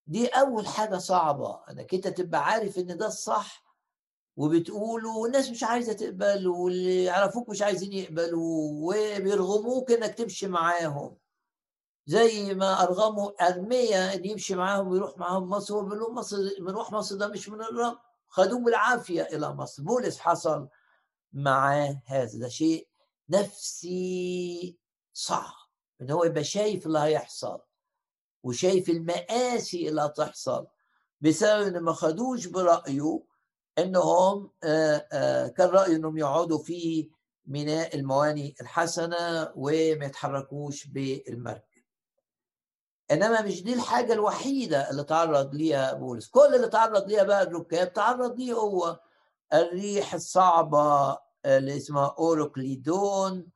[0.07, 3.63] دي أول حاجة صعبة إنك أنت تبقى عارف إن ده الصح
[4.37, 11.17] وبتقوله والناس مش عايزة تقبل واللي يعرفوك مش عايزين يقبلوا وبيرغموك إنك تمشي معاهم.
[12.05, 16.91] زي ما ارغموا ارميا إن يمشي معاهم ويروح معاهم مصر هو بيقول لهم مصر بنروح
[16.91, 17.97] مصر ده مش من الرب
[18.29, 19.83] خدوه بالعافية إلى مصر.
[19.83, 20.67] بولس حصل
[21.33, 22.87] معاه هذا ده شيء
[23.29, 24.77] نفسي
[25.13, 25.53] صعب
[26.01, 27.59] إن هو يبقى شايف اللي هيحصل.
[28.47, 30.67] وشايف المآسي اللي هتحصل
[31.21, 33.23] بسبب إن ما خدوش برأيه
[33.77, 37.09] إنهم آه، آه، كان رايه إنهم يقعدوا في
[37.45, 41.63] ميناء المواني الحسنة وما يتحركوش بالمركب.
[43.11, 46.27] إنما مش دي الحاجة الوحيدة اللي تعرض ليها بولس.
[46.27, 48.99] كل اللي تعرض ليها بقى الركاب تعرض ليه هو؟
[49.53, 53.47] الريح الصعبة اللي اسمها اوروكليدون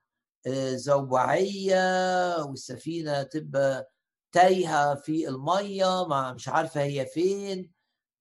[0.47, 3.90] آه، زوبعية والسفينة تبقى
[4.31, 7.71] تايهة في المية ما مش عارفة هي فين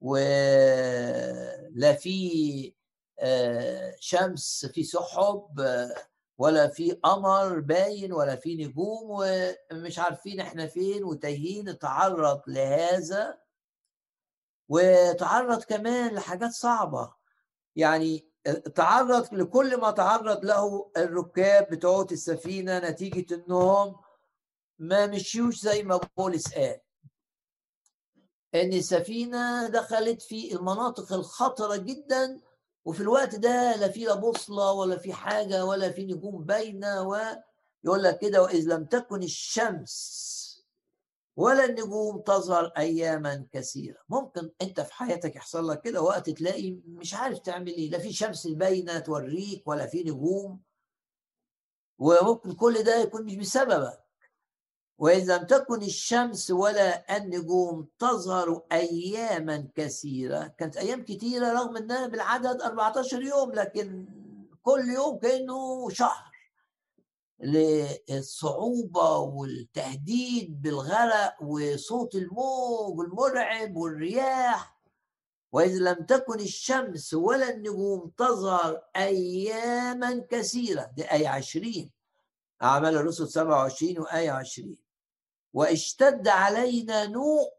[0.00, 2.74] ولا في
[3.18, 5.60] آه، شمس في سحب
[6.38, 13.38] ولا في قمر باين ولا في نجوم ومش عارفين إحنا فين وتايهين تعرض لهذا.
[14.68, 17.14] وتعرض كمان لحاجات صعبة.
[17.76, 18.30] يعني
[18.74, 23.96] تعرض لكل ما تعرض له الركاب بتوع السفينة نتيجة إنهم
[24.80, 26.80] ما مشيوش زي ما بولس قال.
[28.54, 32.40] إن السفينة دخلت في المناطق الخطرة جدا
[32.84, 38.02] وفي الوقت ده لا في لا بوصلة ولا في حاجة ولا في نجوم باينة ويقول
[38.02, 40.10] لك كده وإذ لم تكن الشمس
[41.36, 43.98] ولا النجوم تظهر أياما كثيرة.
[44.08, 48.12] ممكن أنت في حياتك يحصل لك كده وقت تلاقي مش عارف تعمل إيه لا في
[48.12, 50.60] شمس باينة توريك ولا في نجوم
[51.98, 54.09] وممكن كل ده يكون مش بسببك.
[55.00, 60.54] وإذا لم تكن الشمس ولا النجوم تظهر أياما كثيرة.
[60.58, 64.06] كانت أيام كثيرة رغم أنها بالعدد 14 يوم لكن
[64.62, 66.30] كل يوم كأنه شهر.
[67.40, 74.80] للصعوبة والتهديد بالغرق وصوت الموج المرعب والرياح.
[75.52, 80.90] وإذا لم تكن الشمس ولا النجوم تظهر أياما كثيرة.
[80.96, 81.90] دي آية 20
[82.62, 84.76] أعمال الرسل 27 وآية 20
[85.52, 87.52] واشتد علينا نوء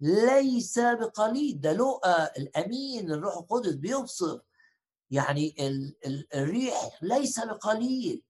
[0.00, 1.60] ليس بقليل.
[1.60, 4.40] ده لقى الأمين الروح القدس بيوصف
[5.10, 5.54] يعني
[6.34, 8.22] الريح ليس بقليل.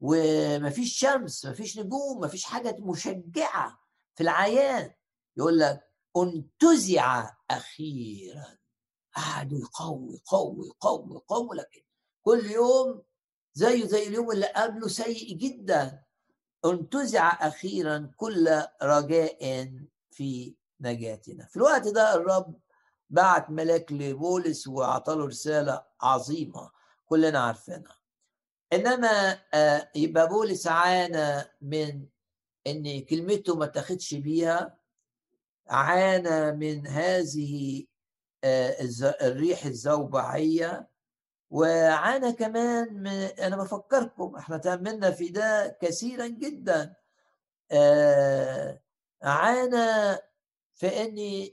[0.00, 3.78] ومفيش شمس مفيش نجوم مفيش حاجة مشجعة
[4.14, 4.90] في العيان.
[5.36, 8.58] يقول لك انتزع أخيرا.
[9.16, 11.56] قعدوا يقوي قوي قوي قوي.
[11.56, 11.80] لكن
[12.22, 13.02] كل يوم
[13.54, 16.04] زيه زي اليوم اللي قبله سيء جدا.
[16.64, 19.68] انتزع أخيرا كل رجاء
[20.10, 21.46] في نجاتنا.
[21.46, 22.54] في الوقت ده الرب
[23.10, 26.70] بعت ملاك لبولس وعطاله رسالة عظيمة
[27.06, 27.96] كلنا عارفينها.
[28.72, 32.06] إنما آه، يبقى بولس عانى من
[32.66, 34.76] إن كلمته ما تاخدش بيها
[35.68, 37.84] عانى من هذه
[38.44, 38.76] آه،
[39.22, 40.88] الريح الزوبعية
[41.54, 46.94] وعانى كمان من أنا بفكركم إحنا تأملنا في ده كثيرا جدا.
[47.72, 48.80] آه
[49.22, 50.18] عانى
[50.74, 51.48] في إن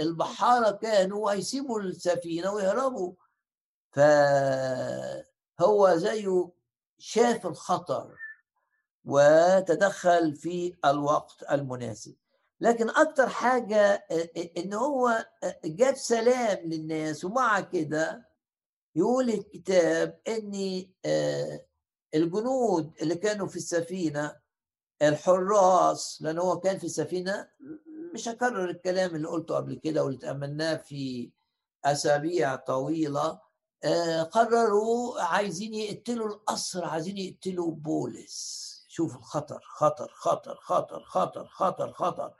[0.00, 3.12] البحارة كانوا هيسيبوا السفينة ويهربوا.
[3.90, 6.50] فهو زيه
[6.98, 8.14] شاف الخطر
[9.04, 12.14] وتدخل في الوقت المناسب.
[12.60, 14.06] لكن أكتر حاجة
[14.56, 15.26] إن هو
[15.64, 18.29] جاب سلام للناس ومع كده
[18.96, 21.66] يقول الكتاب ان آه،
[22.14, 24.36] الجنود اللي كانوا في السفينة
[25.02, 27.48] الحراس لأن هو كان في السفينة
[28.14, 31.30] مش هكرر الكلام اللي قلته قبل كده واللي تاملناه في
[31.84, 33.40] أسابيع طويلة
[33.84, 38.70] آه، قرروا عايزين يقتلوا الاسر عايزين يقتلوا بولس.
[38.88, 42.34] شوف الخطر خطر خطر خطر خطر خطر خطر.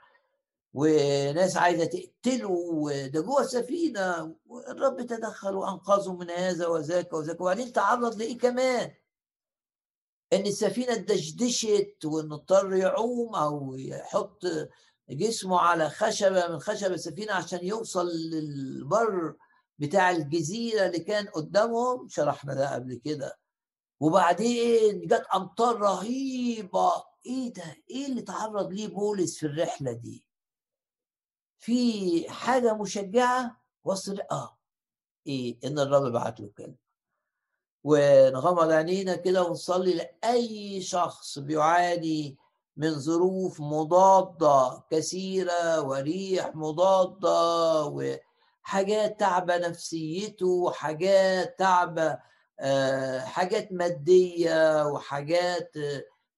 [0.73, 4.35] وناس عايزة تقتله ده جوه السفينة
[4.67, 7.41] الرب تدخل وأنقذه من هذا وذاك وذاك.
[7.41, 8.91] وبعدين تعرض لإيه كمان؟
[10.33, 14.43] إن السفينة اتدشدشت وانه اضطر يعوم أو يحط
[15.09, 19.35] جسمه على خشبة من خشب السفينة عشان يوصل للبر
[19.79, 22.07] بتاع الجزيرة اللي كان قدامهم.
[22.09, 23.39] شرحنا ده قبل كده.
[23.99, 26.91] وبعدين جت أمطار رهيبة.
[27.25, 30.30] إيه ده؟ إيه اللي تعرض ليه بولس في الرحلة دي؟
[31.61, 34.57] في حاجة مشجعة وصل آه
[35.27, 36.75] إيه إن الرب بعت له كلمة.
[37.83, 42.37] ونغمض عينينا كده ونصلي لأي شخص بيعاني
[42.77, 52.15] من ظروف مضادة كثيرة وريح مضادة وحاجات تعبى نفسيته وحاجات تعبى
[52.59, 55.71] آه، حاجات مادية وحاجات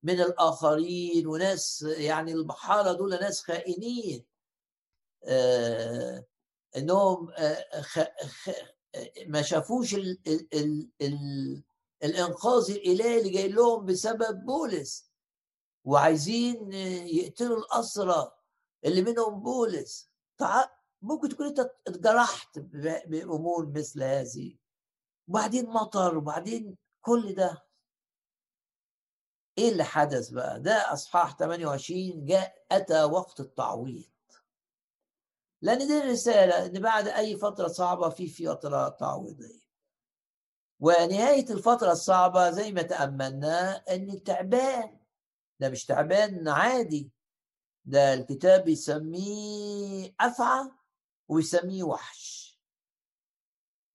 [0.04, 4.20] من الآخرين وناس يعني البحارة دول ناس خائنين.
[4.20, 4.33] آه،
[6.78, 7.66] إنهم آه،
[9.28, 11.64] ما شافوش ال ال ال ال
[12.04, 15.12] الإنقاذ الإلهي اللي جاي لهم بسبب بولس.
[15.86, 16.74] وعايزين
[17.08, 18.32] يقتلوا الأسرى
[18.86, 20.10] اللي منهم بولس.
[21.02, 22.60] ممكن تكون أنت اتجرحت
[23.08, 24.56] بأمور مثل هذه.
[25.28, 27.66] وبعدين مطر وبعدين كل ده.
[29.58, 34.13] إيه اللي حدث بقى؟ ده أصحاح 28 جاء أتى وقت التعويض.
[35.64, 39.64] لأن دي الرساله إن بعد أي فترة صعبة في فترة تعويضية.
[40.80, 45.00] ونهاية الفترة الصعبة زي ما تأملنا إن التعبان.
[45.60, 47.12] ده مش تعبان عادي.
[47.86, 50.70] ده الكتاب بيسميه أفعى
[51.28, 52.60] ويسميه وحش.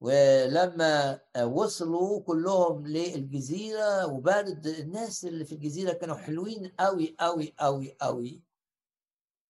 [0.01, 8.48] ولما وصلوا كلهم للجزيرة وبارد الناس اللي في الجزيرة كانوا حلوين قوي قوي قوي قوي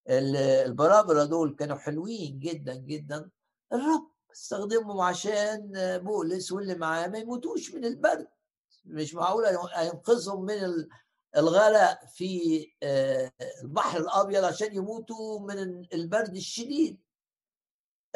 [0.08, 3.30] البرابرة دول كانوا حلوين جدا جدا.
[3.72, 5.72] الرب استخدمهم عشان
[6.04, 8.28] بولس واللي معاه ما يموتوش من البرد.
[8.84, 9.44] مش معقول
[9.82, 10.86] ينقذهم من
[11.36, 13.32] الغرق في آه،
[13.62, 15.58] البحر الأبيض عشان يموتوا من
[15.92, 17.00] البرد الشديد.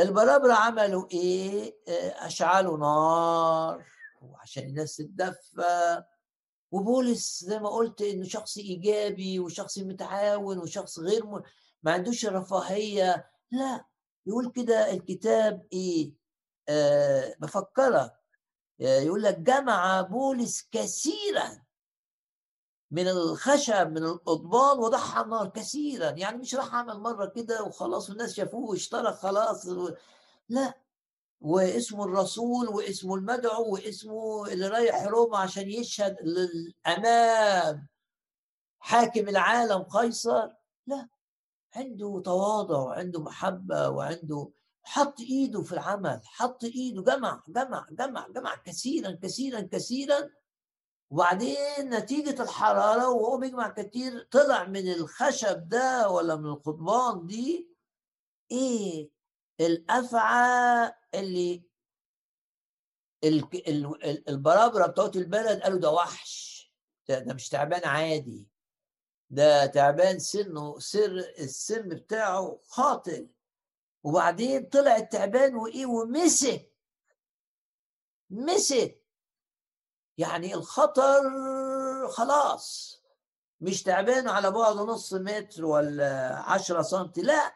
[0.01, 3.85] البرابرة عملوا إيه؟ آه، أشعلوا نار
[4.23, 6.03] وعشان الناس تتدفى.
[6.71, 11.43] وبولس زي ما قلت إنه شخص إيجابي وشخص متعاون وشخص غير م...
[11.83, 13.85] ما عندوش رفاهيه لا
[14.27, 16.13] يقول كده الكتاب إيه؟
[16.69, 18.13] آه بفكرك.
[18.81, 21.63] آه يقول لك جمع بولس كثيرا
[22.91, 26.11] من الخشب من القضبان وضعها النار كثيرا.
[26.11, 29.67] يعني مش راح عمل مرة كده وخلاص والناس شافوه واشترى خلاص
[30.49, 30.75] لا
[31.41, 37.89] واسمه الرسول واسمه المدعو واسمه اللي رايح روما عشان يشهد للأمام
[38.79, 40.49] حاكم العالم قيصر.
[40.87, 41.09] لا.
[41.77, 44.51] عنده تواضع وعنده محبة وعنده
[44.83, 50.31] حط إيده في العمل حط إيده جمع جمع جمع جمع كثيرا كثيرا كثيرا.
[51.11, 57.69] وبعدين نتيجة الحرارة وهو بيجمع كتير طلع من الخشب ده ولا من القضبان دي
[58.51, 59.11] إيه
[59.61, 61.63] الأفعى اللي
[64.29, 66.53] البرابرة بتوع البلد قالوا ده وحش
[67.09, 68.52] ده مش تعبان عادي.
[69.33, 73.29] ده تعبان سنه سر السم بتاعه قاتل
[74.05, 76.73] وبعدين طلع التعبان وإيه ومسك.
[78.31, 79.03] مسك.
[80.19, 81.23] يعني الخطر
[82.09, 82.99] خلاص.
[83.61, 87.55] مش تعبان على بعد نص متر ولا عشرة سنتي لا.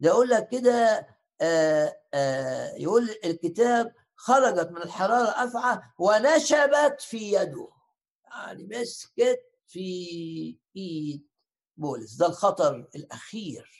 [0.00, 1.06] ده يقول لك كده
[1.40, 7.68] آه، آه، يقول الكتاب خرجت من الحرارة أفعى ونشبت في يده.
[8.24, 9.55] يعني مسكت.
[9.66, 11.28] في إيد
[11.76, 13.70] بولس ده الخطر الأخير.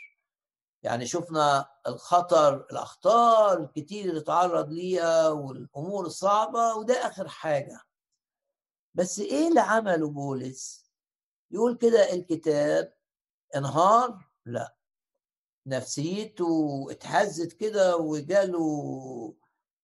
[0.82, 7.80] يعني شفنا الخطر الأخطار الكتير اللي تعرض ليها والأمور الصعبة وده آخر حاجة.
[8.94, 10.90] بس إيه اللي عمله بولس
[11.50, 12.94] يقول كده الكتاب
[13.56, 14.76] انهار؟ لا.
[15.66, 19.34] نفسيته اتهزت كده وجاله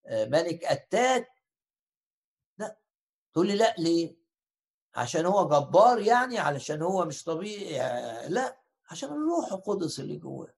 [0.06, 1.28] آه، ملك اتاك
[2.58, 2.78] لا.
[3.32, 4.21] تقول لي لا ليه؟
[4.94, 7.78] عشان هو جبار يعني علشان هو مش طبيعي
[8.28, 10.54] لا عشان الروح القدس اللي جواه.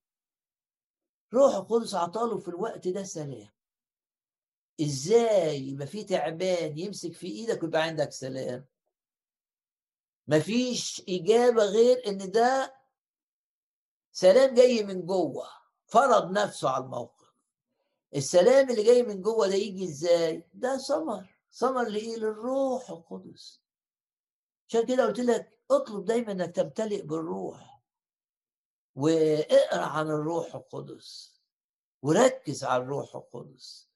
[1.34, 3.48] روح القدس عطاله في الوقت ده سلام.
[4.80, 8.66] إزاي يبقى في تعبان يمسك في إيدك ويبقى عندك سلام؟
[10.28, 12.74] مفيش إجابة غير إن ده
[14.12, 15.48] سلام جاي من جوه
[15.86, 17.34] فرض نفسه على الموقف.
[18.14, 23.63] السلام اللي جاي من جوه ده يجي إزاي؟ ده ثمر ثمر لإيه؟ للروح القدس.
[24.68, 27.82] عشان كده قلت لك اطلب دايما إنك تمتلئ بالروح
[28.94, 31.40] واقرأ عن الروح القدس
[32.02, 33.90] وركز على الروح القدس.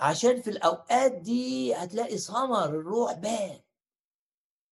[0.00, 3.60] عشان في الأوقات دي هتلاقي ثمر الروح بان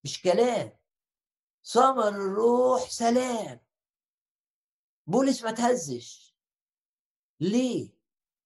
[0.04, 0.78] مش كلام.
[1.64, 3.60] ثمر الروح سلام.
[5.06, 6.34] بولس ما تهزش.
[7.40, 7.90] ليه؟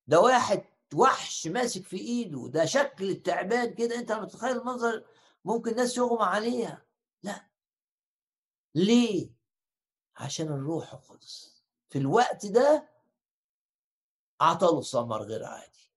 [0.06, 0.64] ده واحد
[0.94, 5.04] وحش ماسك في إيده ده شكل التعبان كده أنت متخيل المنظر؟
[5.44, 6.86] ممكن ناس يغمى عليها.
[7.22, 7.46] لا.
[8.74, 9.30] ليه؟
[10.16, 11.64] عشان الروح القدس.
[11.90, 12.88] في الوقت ده
[14.40, 15.90] عطاله ثمر غير عادي.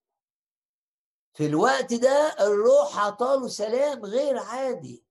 [1.33, 5.03] في الوقت ده الروح عطاله سلام غير عادي.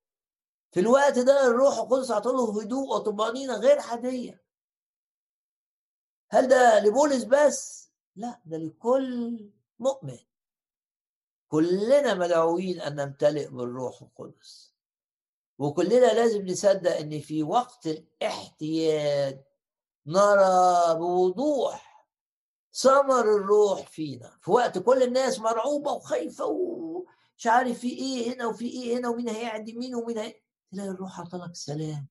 [0.72, 4.44] في الوقت ده الروح القدس عطاله هدوء وطمأنينة غير عادية.
[6.30, 10.18] هل ده لبولس بس؟ لا ده لكل مؤمن.
[11.56, 14.74] كلنا مدعوين أن نمتلئ بالروح القدس.
[15.58, 19.44] وكلنا لازم نصدق إن في وقت الاحتياج
[20.06, 22.06] نرى بوضوح
[22.72, 24.38] ثمر الروح فينا.
[24.40, 29.28] في وقت كل الناس مرعوبة وخايفة ومش عارف في إيه هنا وفي إيه هنا ومين
[29.28, 30.34] هيعدي مين ومين هي
[30.72, 32.06] تلاقي الروح عطلك سلام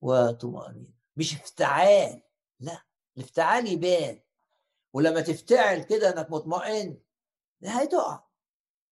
[0.00, 2.22] وطمأنينة مش افتعال
[2.60, 2.82] لا
[3.16, 4.20] الافتعال يبان.
[4.92, 6.98] ولما تفتعل كده إنك مطمئن
[7.64, 8.24] هتقع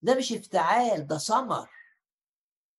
[0.03, 1.71] ده مش افتعال ده ثمر.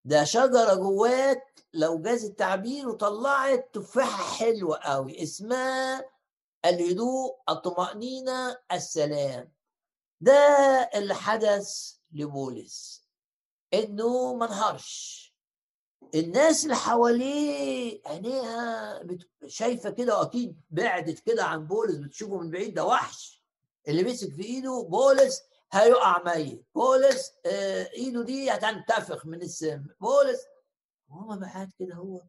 [0.05, 6.05] ده شجرة جواك لو جاز التعبير وطلعت تفاحة حلوة قوي اسمها
[6.65, 9.51] الهدوء الطمأنينة السلام.
[10.21, 10.33] ده
[10.95, 13.03] اللي حدث لبولس
[13.73, 15.23] إنه ما انهارش.
[16.15, 19.03] الناس اللي حواليه عينيها
[19.47, 23.43] شايفة كده واكيد بعدت كده عن بولس بتشوفه من بعيد ده وحش.
[23.87, 25.41] اللي مسك في إيده بولس
[25.73, 26.65] هيقع ميت.
[26.75, 29.85] بولس آه إيده دي هتنتفخ من السم.
[30.01, 30.39] بولس
[31.09, 32.21] وهو بعد كده هو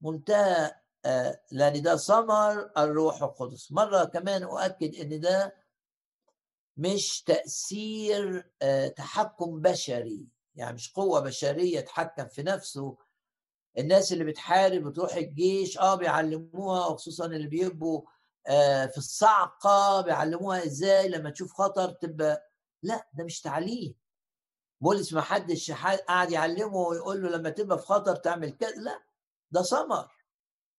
[0.00, 3.72] منتهى آه لأن ده ثمر الروح القدس.
[3.72, 5.54] مرة كمان أؤكد إن ده
[6.76, 10.26] مش تأثير آه تحكم بشري.
[10.54, 12.96] يعني مش قوة بشرية تحكم في نفسه.
[13.78, 18.02] الناس اللي بتحارب وتروح الجيش آه بيعلموها وخصوصا اللي بيبقوا
[18.90, 22.49] في الصعقة بيعلموها إزاي لما تشوف خطر تبقى
[22.82, 23.94] لا ده مش تعليم.
[24.80, 28.74] بولس ما حدش قاعد يعلمه ويقول له لما تبقى في خطر تعمل كذا.
[28.76, 29.02] لا
[29.50, 30.10] ده ثمر.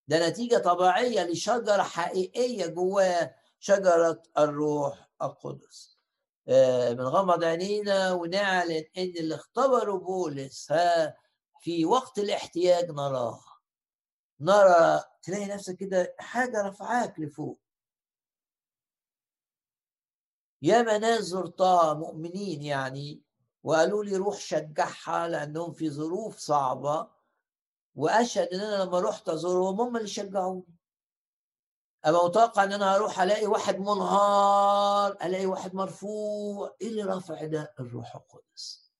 [0.08, 5.98] ده نتيجة طبيعية لشجرة حقيقية جواه شجرة الروح القدس.
[6.48, 11.16] آه، بنغمض عينينا ونعلن إن اللي اختبروا بولس ها
[11.60, 13.40] في وقت الاحتياج نراه.
[14.40, 17.61] نرى تلاقي نفسك كده حاجة رفعاك لفوق.
[20.62, 23.22] ياما ناس زرتها مؤمنين يعني.
[23.62, 27.08] وقالوا لي روح شجعها لأنهم في ظروف صعبة.
[27.94, 30.76] وأشهد إن أنا لما رحت ازورهم هم اللي شجعوني.
[32.04, 36.76] ابقى متوقع إن أنا هروح ألاقي واحد منهار ألاقي واحد مرفوع.
[36.80, 38.92] إيه اللي رافع ده؟ الروح القدس.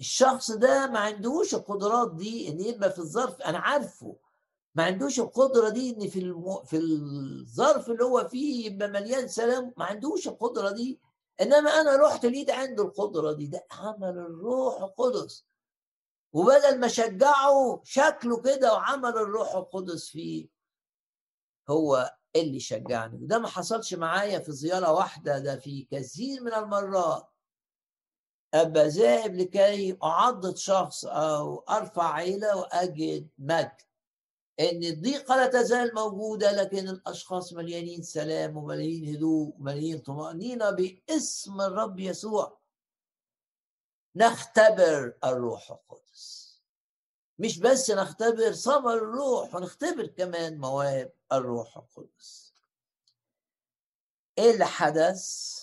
[0.00, 3.40] الشخص ده ما عندهوش القدرات دي إن يبقى في الظرف.
[3.40, 4.16] أنا عارفه.
[4.74, 6.64] ما عندوش القدرة دي إن في الم...
[6.64, 11.00] في الظرف اللي هو فيه يبقى مليان سلام ما عندوش القدرة دي.
[11.40, 15.46] إنما أنا رحت لقيت عنده القدرة دي ده عمل الروح القدس.
[16.32, 20.48] وبدل ما شجعه شكله كده وعمل الروح القدس فيه
[21.70, 23.22] هو اللي شجعني.
[23.22, 27.28] وده ما حصلش معايا في زيارة واحدة ده في كثير من المرات.
[28.54, 33.76] أبقى ذاهب لكي أعضد شخص أو أرفع عيلة وأجد مجد.
[34.60, 41.98] إن الضيقة لا تزال موجودة لكن الأشخاص مليانين سلام ومليانين هدوء ومليانين طمأنينة باسم الرب
[42.00, 42.58] يسوع.
[44.16, 46.44] نختبر الروح القدس.
[47.38, 52.54] مش بس نختبر ثمر الروح ونختبر كمان مواهب الروح القدس.
[54.38, 55.54] إيه اللي حدث؟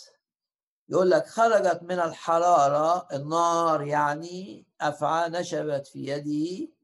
[0.89, 6.80] يقول لك خرجت من الحرارة النار يعني افعى نشبت في يدي.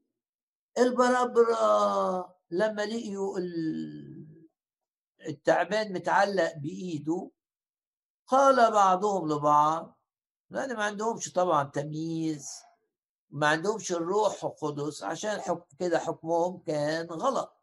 [0.78, 3.38] البرابرة لما لقيوا
[5.28, 7.30] التعبان متعلق بإيده
[8.26, 9.98] قال بعضهم لبعض
[10.50, 12.48] لأن ما عندهمش طبعا تمييز
[13.30, 17.54] ما عندهمش الروح القدس عشان حك كده حكمهم كان غلط.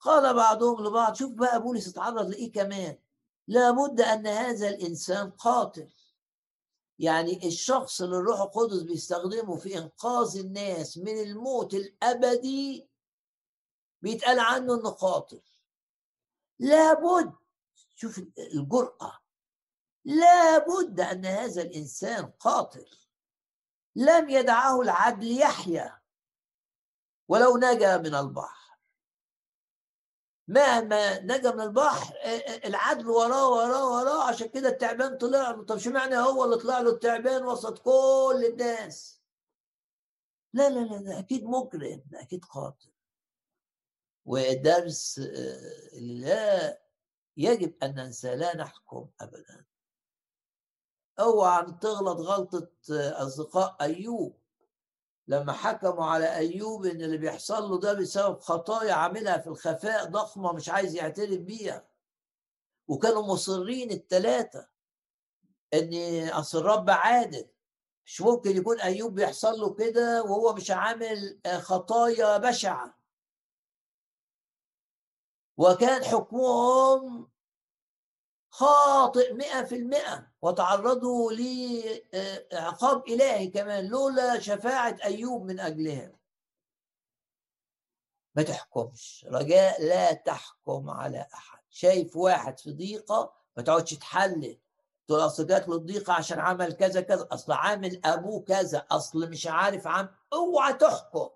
[0.00, 2.98] قال بعضهم لبعض شوف بقى بولس اتعرض لإيه كمان؟
[3.46, 5.88] لابد أن هذا الإنسان قاتل.
[6.98, 12.88] يعني الشخص اللي الروح القدس بيستخدمه في إنقاذ الناس من الموت الأبدي
[14.02, 15.42] بيتقال عنه إنه قاتل
[16.58, 17.32] لابد
[17.94, 19.18] شوف الجرأة.
[20.04, 22.86] لابد أن هذا الإنسان قاتل
[23.96, 26.00] لم يدعه العدل يحيا
[27.28, 28.61] ولو نجا من البحر.
[30.48, 32.14] مهما نجا من البحر
[32.64, 34.28] العدل وراه وراه وراه.
[34.28, 35.64] عشان كده التعبان طلع له.
[35.64, 39.22] طب اشمعنى هو اللي طلع له التعبان وسط كل الناس؟
[40.52, 42.90] لا لا لا ده أكيد مجرم ده أكيد قاتل
[44.24, 45.18] ودرس
[45.92, 46.82] لا
[47.36, 49.64] يجب أن ننسى لا نحكم ابدا.
[51.20, 54.41] اوعى تغلط غلطة أصدقاء أيوب.
[55.28, 60.52] لما حكموا على أيوب إن اللي بيحصل له ده بسبب خطايا عاملها في الخفاء ضخمة
[60.52, 61.88] مش عايز يعترف بيها.
[62.88, 64.68] وكانوا مصرين الثلاثه
[65.74, 65.94] إن
[66.28, 67.48] أصل الرب عادل.
[68.06, 72.98] مش ممكن يكون أيوب بيحصل له كده وهو مش عامل خطايا بشعة.
[75.56, 77.31] وكان حكمهم
[78.52, 86.12] خاطئ مئة في المئة وتعرضوا لعقاب إلهي كمان لولا شفاعة أيوب من أجلهم.
[88.34, 91.62] ما تحكمش رجاء لا تحكم على أحد.
[91.70, 94.58] شايف واحد في ضيقة ما تقعدش تحلل.
[95.08, 97.28] تقول أصل جات له الضيقة عشان عمل كذا كذا.
[97.30, 98.86] أصل عامل أبوه كذا.
[98.90, 101.28] أصل مش عارف عم أوعى تحكم.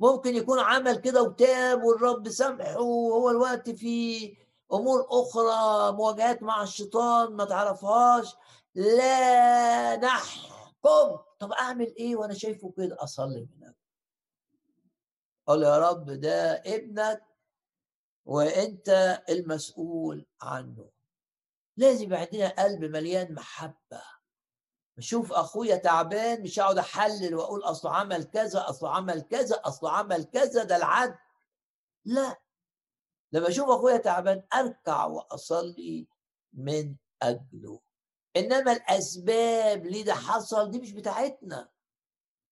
[0.00, 7.32] ممكن يكون عمل كده وتاب والرب سامحه وهو الوقت في أمور أخرى مواجهات مع الشيطان
[7.32, 8.36] ما تعرفهاش.
[8.74, 11.18] لا نحكم.
[11.38, 13.74] طب أعمل إيه وأنا شايفه كده؟ أصلي اجله
[15.46, 17.24] قال يا رب ده ابنك
[18.26, 20.90] وأنت المسؤول عنه.
[21.76, 24.02] لازم عندنا قلب مليان محبة.
[24.96, 30.24] بشوف أخويا تعبان مش هقعد أحلل وأقول اصله عمل كذا اصله عمل كذا اصله عمل
[30.24, 31.18] كذا ده العدل.
[32.04, 32.36] لا.
[33.32, 36.06] لما أشوف أخويا تعبان أركع وأصلي
[36.52, 37.80] من أجله.
[38.36, 41.68] إنما الأسباب ليه ده حصل دي مش بتاعتنا.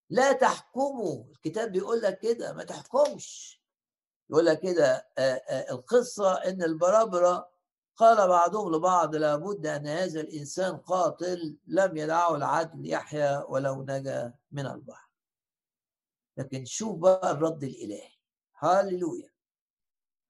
[0.09, 1.23] لا تحكموا.
[1.31, 3.61] الكتاب بيقول لك كده ما تحكمش.
[4.29, 5.07] يقول لك كده
[5.71, 7.49] القصة إن البرابرة
[7.95, 14.65] قال بعضهم لبعض لابد أن هذا الإنسان قاتل لم يدعه العدل يحيى ولو نجا من
[14.65, 15.09] البحر.
[16.37, 18.11] لكن شوف بقى الرد الإلهي.
[18.59, 19.29] هاليلويا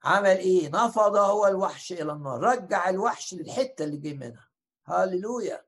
[0.03, 2.39] عمل إيه؟ نفض هو الوحش إلى النار.
[2.39, 4.47] رجع الوحش للحتة اللي جه منها.
[4.85, 5.65] هاليلويا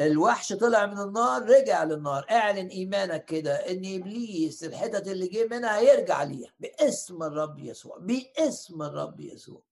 [0.00, 2.26] الوحش طلع من النار رجع للنار.
[2.30, 6.52] اعلن إيمانك كده إن إبليس الحتت اللي جه منها هيرجع ليها.
[6.58, 9.62] باسم الرب يسوع باسم الرب يسوع.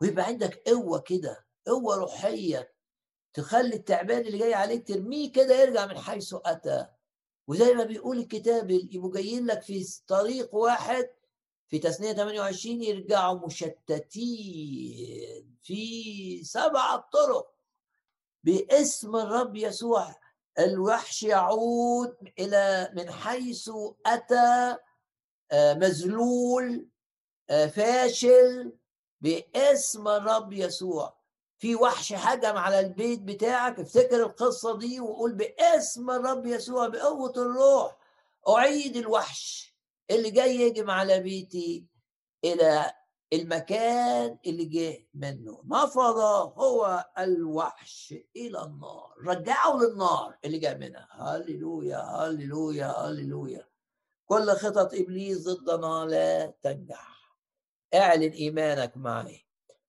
[0.00, 2.72] ويبقى عندك قوة كده قوة روحية
[3.34, 6.86] تخلي التعبان اللي جاي عليك ترميه كده يرجع من حيث أتى.
[7.48, 11.08] وزي ما بيقول الكتاب يبقوا جايين لك في طريق واحد
[11.68, 13.38] في تثنية 28 يرجعوا
[14.36, 17.52] مشتتين في سبع طرق
[18.44, 20.14] باسم الرب يسوع.
[20.58, 23.70] الوحش يعود إلى من حيث
[24.06, 24.76] أتى
[25.52, 26.88] آه، مذلول
[27.50, 28.72] آه، فاشل
[29.20, 31.16] باسم الرب يسوع.
[31.58, 37.96] في وحش هجم على البيت بتاعك افتكر القصة دي وقول باسم الرب يسوع بقوة الروح.
[38.48, 39.75] أعيد الوحش.
[40.10, 41.86] اللي جاي يهجم على بيتي
[42.44, 42.92] إلى
[43.32, 45.62] المكان اللي جه منه.
[45.64, 46.18] نفض
[46.58, 49.14] هو الوحش إلى النار.
[49.26, 51.08] رجعه للنار اللي جاء منها.
[51.12, 53.68] هللويا هللويا هللويا.
[54.26, 57.36] كل خطط إبليس ضدنا لا تنجح.
[57.94, 59.46] اعلن إيمانك معي.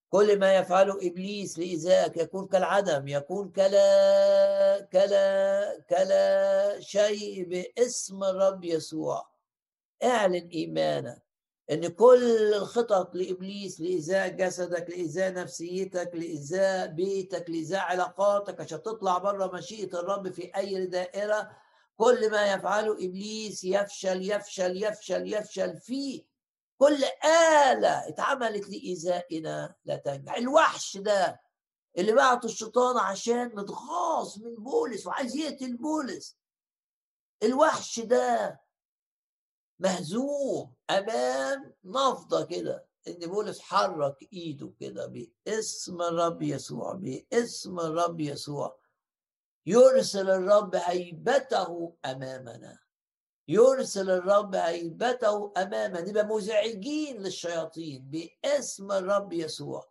[0.10, 9.37] كل ما يفعله إبليس لايذائك يكون كالعدم يكون كلا كلا كلا شيء باسم الرب يسوع.
[10.04, 11.24] اعلن إيمانك
[11.72, 19.52] إن كل الخطط لإبليس لايذاء جسدك لايذاء نفسيتك لايذاء بيتك لايذاء علاقاتك عشان تطلع بره
[19.58, 21.52] مشيئة الرب في أي دائرة
[21.98, 26.24] كل ما يفعله إبليس يفشل يفشل يفشل يفشل فيه
[26.78, 30.36] كل آلة اتعملت لإيذائنا لا تنجح.
[30.36, 31.42] الوحش ده
[31.98, 36.38] اللي بعته الشيطان عشان متغاظ من بولس وعايز يقتل بولس
[37.44, 38.60] الوحش ده
[39.80, 42.88] مهزوم أمام نفضة كده.
[43.08, 45.06] ان بولس حرك إيده كده
[45.46, 48.80] باسم الرب يسوع باسم الرب يسوع.
[49.66, 52.80] يرسل الرب هيبته أمامنا.
[53.48, 56.02] يرسل الرب هيبته أمامنا.
[56.02, 59.90] نبقى مزعجين للشياطين باسم الرب يسوع.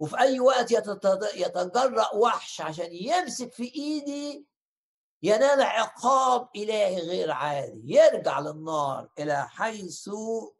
[0.00, 0.70] وفي أي وقت
[1.34, 4.46] يتجرأ وحش عشان يمسك في إيدي
[5.22, 10.10] ينال عقاب إلهي غير عادي يرجع للنار إلى حيث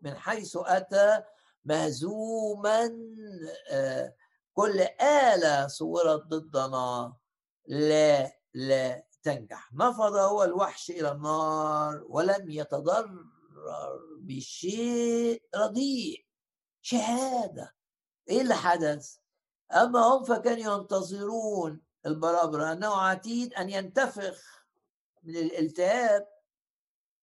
[0.02, 1.22] من حيث أتى
[1.64, 2.90] مهزوما
[3.70, 4.14] آه،
[4.54, 7.16] كل آلة صورت ضدنا
[7.66, 9.72] لا لا تنجح.
[9.74, 13.24] نفض هو الوحش إلى النار ولم يتضرر
[14.20, 16.26] بشيء رديء.
[16.82, 17.74] شهادة.
[18.28, 19.16] إيه اللي حدث
[19.72, 24.66] أما هم فكانوا ينتظرون البرابرة أنه عتيد أن ينتفخ
[25.22, 26.28] من الالتهاب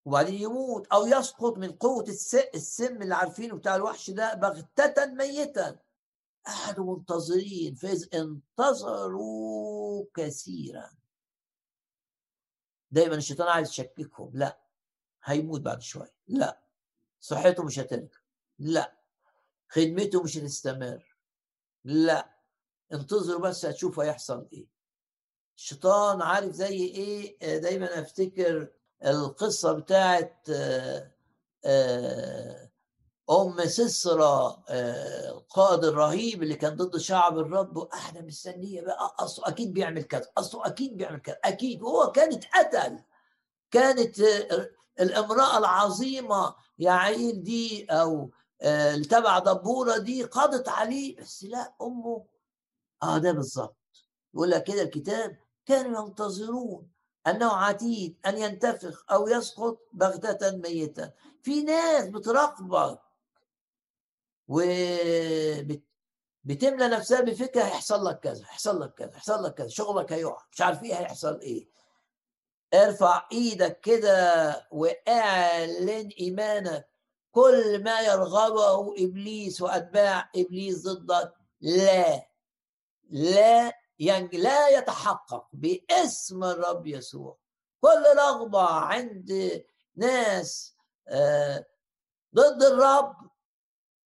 [0.06, 2.06] وبعدين يموت أو يسقط من قوة
[2.56, 5.80] السم اللي عارفينه بتاع الوحش ده بغتة ميتا
[6.46, 10.90] قعدوا منتظرين فإذ انتظروا كثيرا.
[12.92, 14.32] دايما الشيطان عايز يشككهم.
[14.34, 14.60] لا.
[15.24, 16.14] هيموت بعد شوية.
[16.28, 16.62] لا.
[17.20, 18.18] صحته مش هترجع
[18.60, 18.98] لا.
[19.70, 21.18] خدمته مش هتستمر.
[21.84, 22.34] لا.
[22.94, 24.73] انتظروا بس هتشوفوا هيحصل إيه.
[25.64, 28.68] الشيطان عارف زي إيه؟ آه، دايما أفتكر
[29.06, 31.12] القصة بتاعت آه،
[31.66, 32.70] آه،
[33.30, 34.64] أم سسرة
[35.30, 39.16] القائد الرهيب اللي كان ضد شعب الرب وإحنا مستنية بقى.
[39.20, 40.32] اصله أكيد بيعمل كذا.
[40.38, 41.38] اصله أكيد بيعمل كذا.
[41.46, 41.82] أكيد.
[41.82, 43.00] وهو كان اتقتل
[43.72, 44.20] كانت
[45.00, 48.30] الامرأة العظيمة يا عيل دي أو
[48.62, 51.16] اللي تبع دبورة دي قضت عليه.
[51.18, 52.26] بس لا أمه.
[53.04, 53.78] آه ده بالظبط.
[54.34, 56.90] يقول لك كده الكتاب كانوا ينتظرون
[57.28, 61.12] أنه عتيد أن ينتفخ أو يسقط بغتة ميتا
[61.42, 63.00] في ناس بتراقبك
[64.48, 65.78] وبتملى
[66.88, 70.84] نفسها بفكرة هيحصل لك كذا هيحصل لك كذا هيحصل لك كذا شغلك هيقع مش عارف
[70.84, 71.68] إيه هيحصل إيه.
[72.74, 76.90] ارفع إيدك كده واعلن إيمانك.
[77.32, 82.28] كل ما يرغبه إبليس وأتباع إبليس ضدك لا
[83.10, 83.74] لا
[84.06, 87.38] يعني لا يتحقق باسم الرب يسوع.
[87.82, 89.64] كل رغبة عند
[89.96, 90.76] ناس
[91.08, 91.66] آه،
[92.36, 93.16] ضد الرب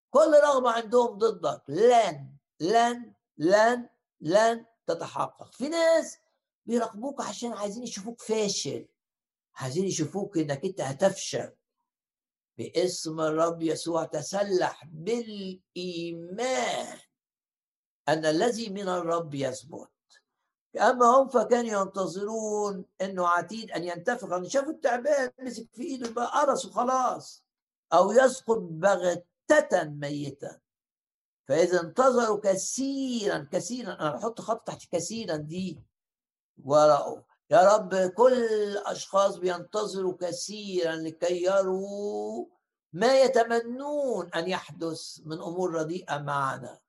[0.10, 1.62] كل رغبة عندهم ضدك.
[1.70, 3.90] لن لن لن
[4.22, 5.54] لن تتحقق.
[5.54, 6.18] في ناس
[6.66, 8.88] بيراقبوك عشان عايزين يشوفوك فاشل
[9.56, 11.52] عايزين يشوفوك إنك أنت هتفشل.
[12.58, 16.28] باسم الرب يسوع تسلح بالإيمان.
[18.08, 19.90] أن الذي من الرب يثبت.
[20.78, 24.32] أما هم فكانوا ينتظرون إنه عتيد أن ينتفخ.
[24.32, 27.44] ان شافوا التعبان مسك في إيده بقى قرص وخلاص.
[27.94, 30.60] أو يسقط بغتة ميتا
[31.48, 33.94] فإذا انتظروا كثيرا كثيرا.
[33.94, 35.82] أنا بحط خط تحت كثيرا دي.
[36.64, 42.46] ورأوا يا رب كل أشخاص بينتظروا كثيرا لكي يروا
[42.94, 46.80] ما يتمنون أن يحدث من أمور رديئة معنا.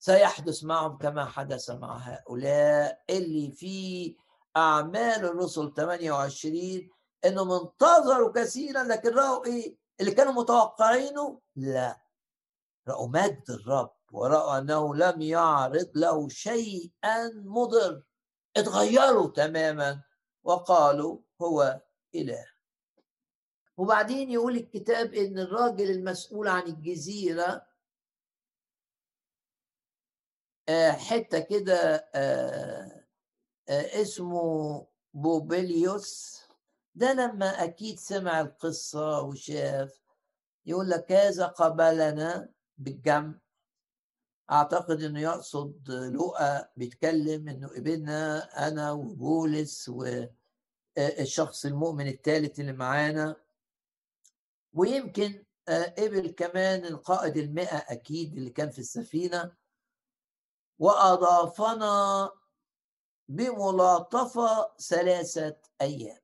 [0.00, 4.16] سيحدث معهم كما حدث مع هؤلاء اللي في
[4.56, 6.90] أعمال الرسل 28
[7.24, 12.00] إنهم انتظروا كثيرا لكن رأوا إيه؟ اللي كانوا متوقعينه؟ لا.
[12.88, 18.02] رأوا مجد الرب ورأوا أنه لم يعرض له شيئا مضر.
[18.56, 20.02] اتغيروا تماما
[20.44, 21.80] وقالوا هو
[22.14, 22.46] إله.
[23.76, 27.69] وبعدين يقول الكتاب إن الراجل المسؤول عن الجزيرة آه،
[30.92, 33.04] حتة كده آه،
[33.68, 36.40] آه، اسمه بوبيليوس
[36.94, 40.00] ده لما أكيد سمع القصة وشاف
[40.66, 42.48] يقول لك هذا قبلنا
[42.78, 43.34] بالجمع
[44.50, 48.38] أعتقد إنه يقصد لؤى بيتكلم إنه قبلنا
[48.68, 49.88] أنا وبولس
[50.98, 53.36] والشخص المؤمن الثالث اللي معانا.
[54.72, 55.44] ويمكن
[55.98, 59.52] قبل كمان القائد المئة أكيد اللي كان في السفينة.
[60.80, 62.30] وأضافنا
[63.28, 66.18] بملاطفة ثلاثة أيام.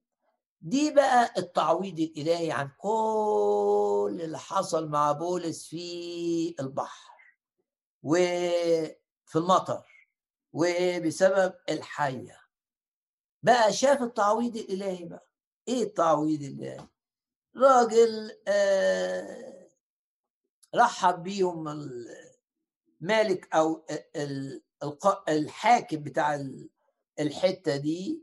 [0.60, 7.12] دي بقى التعويض الإلهي عن كل اللي حصل مع بولس في البحر
[8.02, 10.08] وفي المطر
[10.52, 12.40] وبسبب الحية.
[13.42, 15.26] بقى شاف التعويض الإلهي بقى.
[15.68, 16.86] إيه التعويض الإلهي؟
[17.56, 19.66] راجل آه
[20.74, 21.68] رحب بيهم
[23.02, 23.86] المالك أو
[25.28, 26.46] الحاكم بتاع
[27.20, 28.22] الحتة دي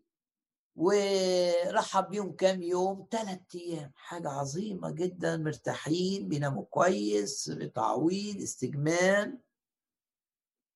[0.76, 3.92] ورحب بيهم كام يوم ثلاث أيام.
[3.96, 5.38] حاجة عظيمة جدا.
[5.38, 9.42] مرتاحين بيناموا كويس بتعويض استجمام.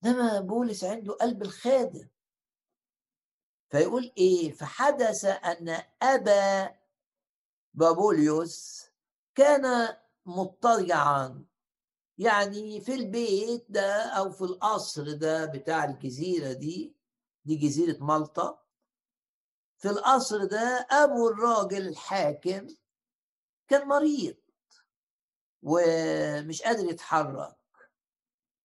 [0.05, 2.07] إنما بولس عنده قلب الخادم.
[3.69, 6.75] فيقول إيه؟ فحدث أن أبا
[7.73, 8.85] بابوليوس
[9.35, 9.95] كان
[10.25, 11.45] مضطجعا.
[12.17, 16.95] يعني في البيت ده أو في القصر ده بتاع الجزيرة دي
[17.45, 18.63] دي جزيرة مالطا.
[19.77, 22.67] في القصر ده أبو الراجل الحاكم
[23.67, 24.35] كان مريض
[25.63, 27.57] ومش قادر يتحرك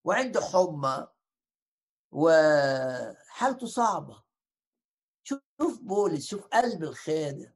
[0.04, 1.06] وعنده حمى
[2.12, 4.22] وحالته صعبة.
[5.24, 7.52] شوف بولس شوف قلب الخادم.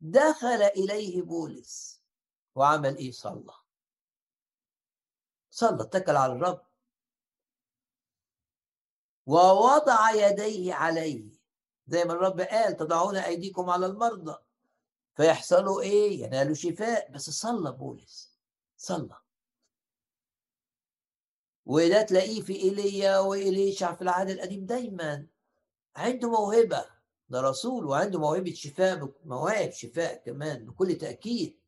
[0.00, 2.02] دخل إليه بولس
[2.54, 3.52] وعمل إيه؟ صلى.
[5.56, 6.62] صلى اتكل على الرب.
[9.26, 11.24] ووضع يديه عليه.
[11.86, 14.36] زي ما الرب قال تضعون أيديكم على المرضى.
[15.14, 17.10] فيحصلوا إيه؟ ينالوا شفاء.
[17.10, 18.32] بس صلى بولس.
[18.76, 19.16] صلى.
[21.66, 25.26] وده تلاقيه في إيليا وإليشع في العهد القديم دايما.
[25.96, 26.84] عنده موهبة.
[27.28, 31.65] ده رسول وعنده موهبة شفاء مواهب شفاء كمان بكل تأكيد.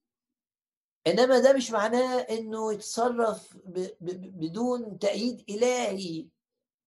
[1.11, 3.57] إنما ده مش معناه إنه يتصرف
[4.09, 6.29] بدون تأييد إلهي.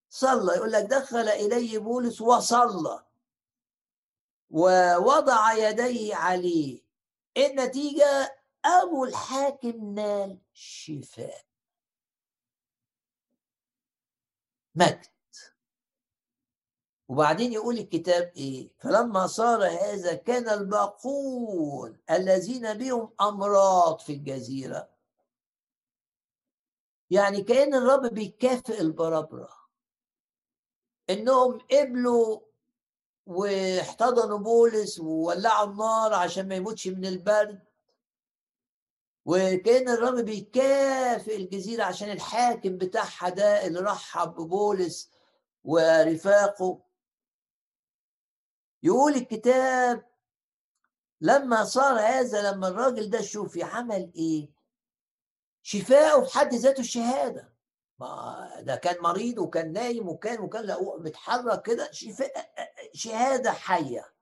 [0.10, 3.06] صلى يقول لك دخل إليه بولس وصلى.
[4.50, 6.82] ووضع يديه عليه.
[7.38, 11.46] النتيجة؟ أبو الحاكم نال شفاء.
[14.76, 15.11] مجد.
[17.12, 24.90] وبعدين يقول الكتاب إيه؟ فلما صار هذا كان الباقون الذين بهم أمراض في الجزيرة.
[27.10, 29.50] يعني كأن الرب بيكافئ البرابرة.
[31.10, 32.40] إنهم قبلوا
[33.26, 37.64] واحتضنوا بولس وولعوا النار عشان ما يموتش من البرد.
[39.26, 45.12] وكأن الرب بيكافئ الجزيرة عشان الحاكم بتاعها ده اللي رحب ببولس
[45.64, 46.91] ورفاقه.
[48.84, 50.12] يقول الكتاب
[51.22, 54.50] لما صار هذا لما الراجل ده شوفي عمل إيه؟
[55.64, 57.54] شفاءه في حد ذاته الشهادة.
[58.00, 61.90] ما ده كان مريض وكان نايم وكان وكان لا متحرك كده
[62.94, 64.14] شهادة حية.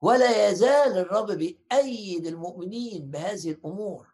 [0.00, 4.08] ولا يزال الرب بيأيد المؤمنين بهذه الأمور.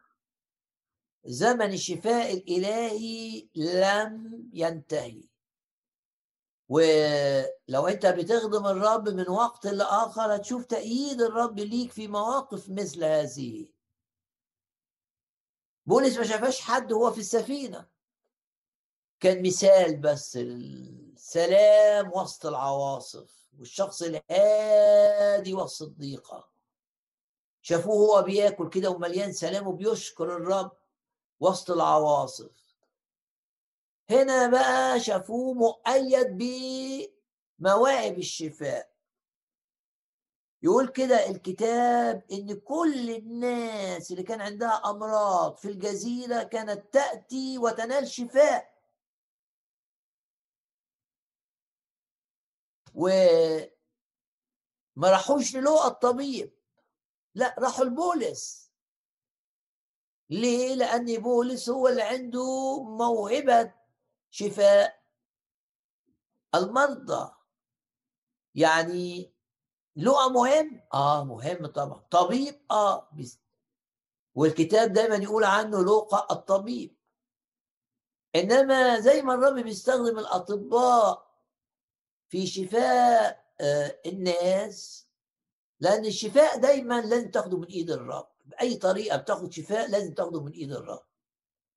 [1.25, 5.32] زمن الشفاء الإلهي لم ينتهي.
[6.73, 13.69] ولو انت بتخدم الرب من وقت لآخر هتشوف تأييد الرب ليك في مواقف مثل هذه.
[15.87, 17.89] بولس ما شافش حد هو في السفينة.
[19.21, 26.49] كان مثال بس السلام وسط العواصف والشخص الهادي وسط الضيقة.
[27.63, 30.73] شافوه هو بياكل كده ومليان سلام وبيشكر الرب
[31.41, 32.62] وسط العواصف.
[34.11, 36.39] هنا بقى شافوه مؤيد
[37.59, 38.93] بمواهب الشفاء.
[40.63, 48.09] يقول كده الكتاب إن كل الناس اللي كان عندها أمراض في الجزيرة كانت تأتي وتنال
[48.09, 48.73] شفاء.
[52.95, 53.71] وما
[55.11, 56.53] راحوش للقى الطبيب
[57.35, 58.73] لا راحوا لبولس.
[60.31, 63.82] ليه؟ لأن بولس هو اللي عنده موهبة
[64.33, 65.03] شفاء
[66.55, 67.33] المرضى.
[68.55, 69.33] يعني
[69.97, 72.03] لقى مهم؟ آه مهم طبعا.
[72.11, 73.11] طبيب؟ آه
[74.35, 76.97] والكتاب دايما يقول عنه لقى الطبيب.
[78.37, 81.33] إنما زي ما الرب بيستخدم الأطباء
[82.29, 85.09] في شفاء آه الناس
[85.81, 88.29] لأن الشفاء دايما لازم تاخده من إيد الرب.
[88.45, 91.12] بأي طريقة بتاخد شفاء لازم تاخده من إيد الرب.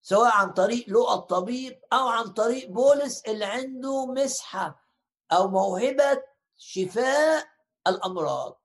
[0.07, 4.83] سواء عن طريق لقى الطبيب أو عن طريق بولس اللي عنده مسحة
[5.31, 6.23] أو موهبة
[6.57, 7.47] شفاء
[7.87, 8.61] الأمراض.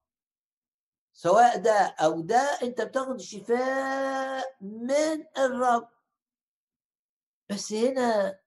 [1.12, 5.88] سواء ده أو ده أنت بتاخد الشفاء من الرب.
[7.50, 8.40] بس هنا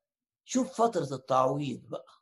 [0.45, 2.13] شوف فترة التعويض بقى.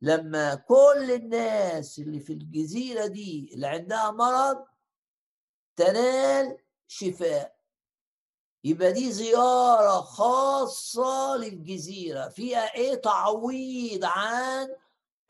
[0.00, 4.64] لما كل الناس اللي في الجزيرة دي اللي عندها مرض
[5.76, 7.51] تنال شفاء.
[8.64, 14.68] يبقى دي زيارة خاصة للجزيرة فيها إيه؟ تعويض عن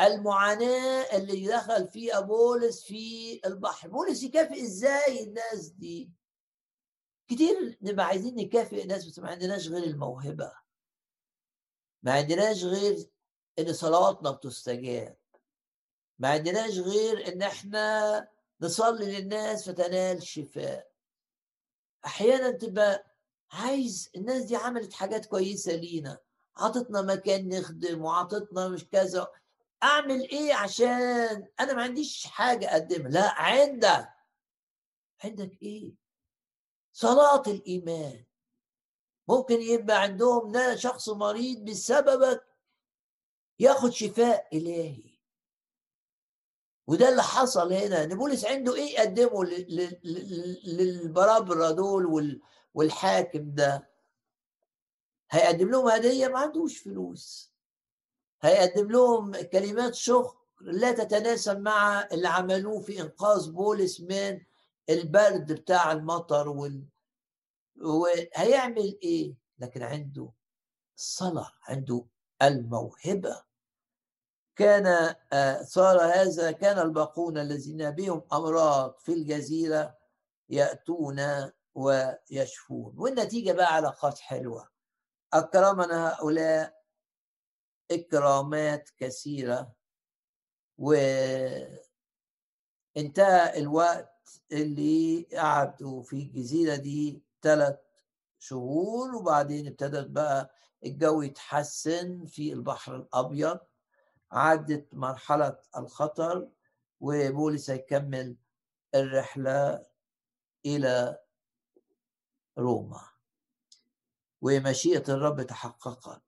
[0.01, 3.89] المعاناة اللي دخل فيها بولس في البحر.
[3.89, 6.11] بولس يكافئ إزاي الناس دي؟
[7.28, 10.53] كتير نبقى عايزين نكافئ الناس بس ما عندناش غير الموهبة.
[12.03, 13.11] ما عندناش غير
[13.59, 15.16] إن صلواتنا بتستجاب.
[16.18, 18.28] ما عندناش غير إن إحنا
[18.61, 20.93] نصلي للناس فتنال شفاء.
[22.07, 23.12] أحيانا تبقى
[23.53, 26.18] عايز الناس دي عملت حاجات كويسة لينا.
[26.57, 29.28] عطتنا مكان نخدم وعطتنا مش كذا.
[29.82, 33.09] أعمل إيه عشان؟ أنا ما عنديش حاجة أقدمها.
[33.11, 34.09] لا عندك.
[35.24, 35.94] عندك إيه؟
[36.92, 38.24] صلاة الإيمان.
[39.28, 42.44] ممكن يبقى عندهم شخص مريض بسببك
[43.59, 45.18] ياخد شفاء إلهي.
[46.86, 48.05] وده اللي حصل هنا.
[48.05, 49.44] إن بولس عنده إيه يقدمه
[50.64, 52.07] للبرابرة دول
[52.75, 53.89] والحاكم ده
[55.31, 57.53] هيقدم لهم هدية؟ ما عندوش فلوس.
[58.43, 64.41] هيقدم لهم كلمات شكر لا تتناسب مع اللي عملوه في إنقاذ بولس من
[64.91, 66.85] البرد بتاع المطر وال...
[67.83, 70.31] وهيعمل إيه؟ لكن عنده
[70.97, 72.05] الصلاة عنده
[72.43, 73.43] الموهبة.
[74.57, 79.99] كان آه، صار هذا كان الباقون الذين بهم أمراض في الجزيرة
[80.49, 81.20] يأتون
[81.75, 82.95] ويشفون.
[82.99, 84.68] والنتيجة بقى علاقات حلوة.
[85.33, 86.83] أكرمنا هؤلاء
[87.91, 89.73] إكرامات كثيرة
[90.79, 91.79] وانتهى
[93.59, 97.79] الوقت اللي قعدوا في الجزيرة دي ثلاث
[98.39, 100.51] شهور وبعدين ابتدت بقى
[100.85, 103.59] الجو يتحسن في البحر الأبيض.
[104.33, 106.49] عدت مرحلة الخطر
[107.01, 108.37] وبولس هيكمل
[108.95, 109.87] الرحلة
[110.66, 111.18] إلى
[112.59, 113.09] روما
[114.42, 116.22] ومشيئة الرب تحققت.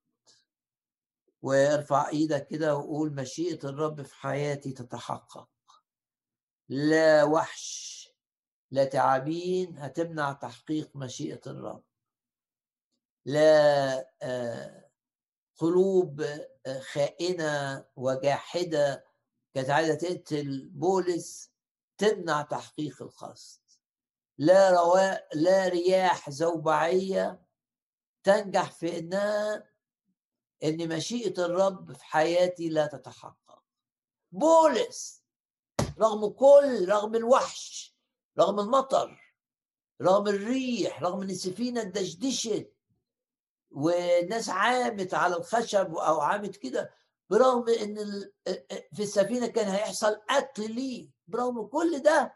[1.42, 5.48] وارفع إيدك كده وقول مشيئة الرب في حياتي تتحقق.
[6.68, 8.08] لا وحش
[8.70, 11.84] لا تعابين هتمنع تحقيق مشيئة الرب.
[13.26, 14.90] لا آه،
[15.56, 16.20] قلوب
[16.66, 19.04] آه، خائنة وجاحدة
[19.54, 21.52] كانت عايزة تقتل بولس
[21.98, 23.63] تمنع تحقيق القصد.
[24.38, 27.42] لا رواء لا رياح زوبعية
[28.24, 29.70] تنجح في انها
[30.64, 33.62] إن مشيئة الرب في حياتي لا تتحقق.
[34.32, 35.22] بولس
[35.98, 37.96] رغم كل رغم الوحش
[38.38, 39.34] رغم المطر
[40.02, 42.72] رغم الريح رغم إن السفينة دشدشت
[43.70, 46.90] والناس عامت على الخشب أو عامت كده
[47.30, 47.96] برغم إن
[48.94, 52.34] في السفينة كان هيحصل قتل ليه برغم كل ده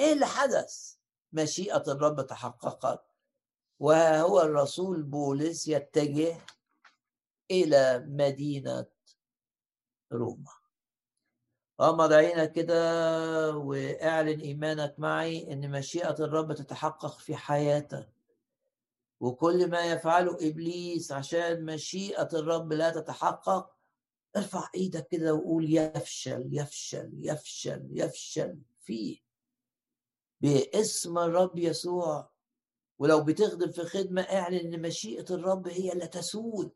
[0.00, 0.94] إيه اللي حدث؟
[1.32, 3.04] مشيئة الرب تحققت
[3.78, 6.36] وهو الرسول بولس يتجه
[7.50, 8.86] إلى مدينة
[10.12, 10.52] روما.
[11.80, 18.12] غمض عينك كده واعلن إيمانك معي إن مشيئة الرب تتحقق في حياتك.
[19.20, 23.76] وكل ما يفعله إبليس عشان مشيئة الرب لا تتحقق
[24.36, 29.29] ارفع إيدك كده وقول يفشل يفشل يفشل يفشل فيه.
[30.40, 32.30] باسم الرب يسوع.
[32.98, 36.72] ولو بتخدم في خدمة اعلن إن مشيئة الرب هي اللي تسود.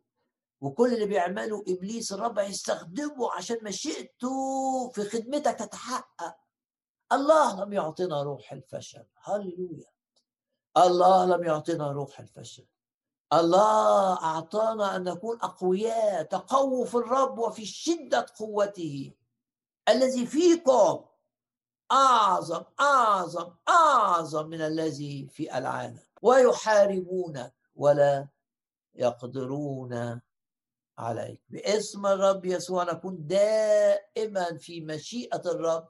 [0.61, 6.37] وكل اللي بيعمله إبليس الرب هيستخدمه عشان مشيئته في خدمتك تتحقق.
[7.13, 9.07] الله لم يعطينا روح الفشل.
[9.23, 9.91] هللويا.
[10.77, 12.67] الله لم يعطينا روح الفشل.
[13.33, 19.13] الله أعطانا أن نكون أقوياء تقووا في الرب وفي شدة قوته.
[19.89, 21.05] الذي فيكم
[21.93, 26.01] أعظم أعظم أعظم من الذي في العالم.
[26.23, 28.29] ويحاربون ولا
[28.95, 30.21] يقدرون
[30.99, 31.41] عليك.
[31.49, 35.89] باسم الرب يسوع نكون دائما في مشيئة الرب.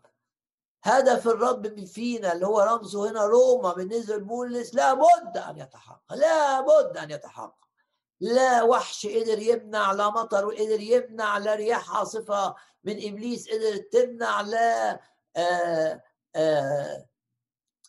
[0.84, 7.10] هدف الرب فينا اللي هو رمزه هنا روما بالنسبة لبولس لابد أن يتحقق لابد أن
[7.10, 7.64] يتحقق.
[8.20, 14.40] لا وحش قدر يمنع لا مطر قدر يمنع لا رياح عاصفة من إبليس قدرت تمنع
[14.40, 15.00] لا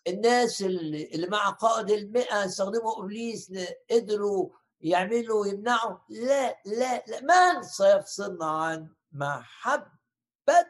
[0.07, 3.51] الناس اللي مع قائد المئة استخدموا إبليس
[3.91, 4.49] قدروا
[4.81, 10.67] يعملوا يمنعوا لا لا لا من سيفصلنا عن محبة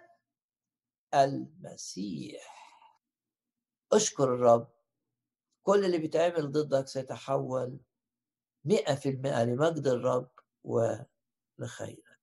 [1.13, 2.55] المسيح.
[3.93, 4.67] أشكر الرب.
[5.63, 7.79] كل اللي بيتعمل ضدك سيتحول
[8.65, 10.31] مئة في المئة لمجد الرب
[10.63, 12.19] ولخيرك.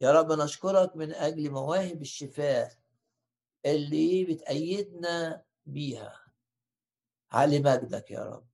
[0.00, 2.79] يا رب نشكرك من أجل مواهب الشفاء
[3.66, 6.20] اللي بتأيدنا بيها.
[7.32, 8.46] على مجدك يا رب.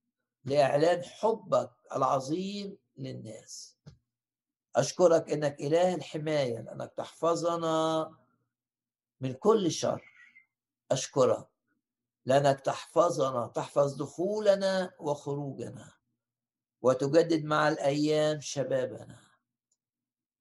[0.44, 3.76] لإعلان حبك العظيم للناس.
[4.76, 8.10] أشكرك إنك إله الحماية لأنك تحفظنا
[9.20, 10.04] من كل شر.
[10.90, 11.48] أشكرك
[12.26, 15.92] لأنك تحفظنا تحفظ دخولنا وخروجنا
[16.82, 19.18] وتجدد مع الأيام شبابنا.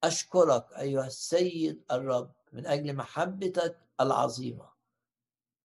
[0.03, 4.69] أشكرك أيها السيد الرب من أجل محبتك العظيمة.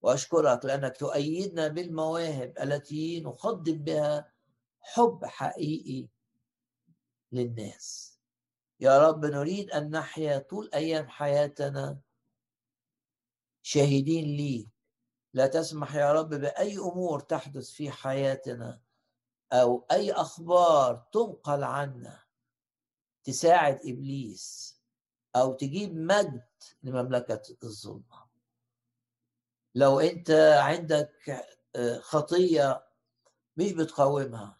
[0.02, 4.32] وأشكرك لأنك تؤيدنا بالمواهب التي نقدم بها
[4.80, 6.08] حب حقيقي
[7.32, 8.18] للناس.
[8.80, 12.00] يا رب نريد أن نحيا طول أيام حياتنا
[13.62, 14.68] شاهدين ليك.
[15.34, 18.80] لا تسمح يا رب بأي أمور تحدث في حياتنا
[19.52, 22.22] أو أي أخبار تنقل عنا.
[23.24, 24.79] تساعد إبليس.
[25.36, 26.42] أو تجيب مجد
[26.82, 28.30] لمملكة الظلمة.
[29.74, 32.86] لو أنت عندك آه، خطية
[33.56, 34.58] مش بتقاومها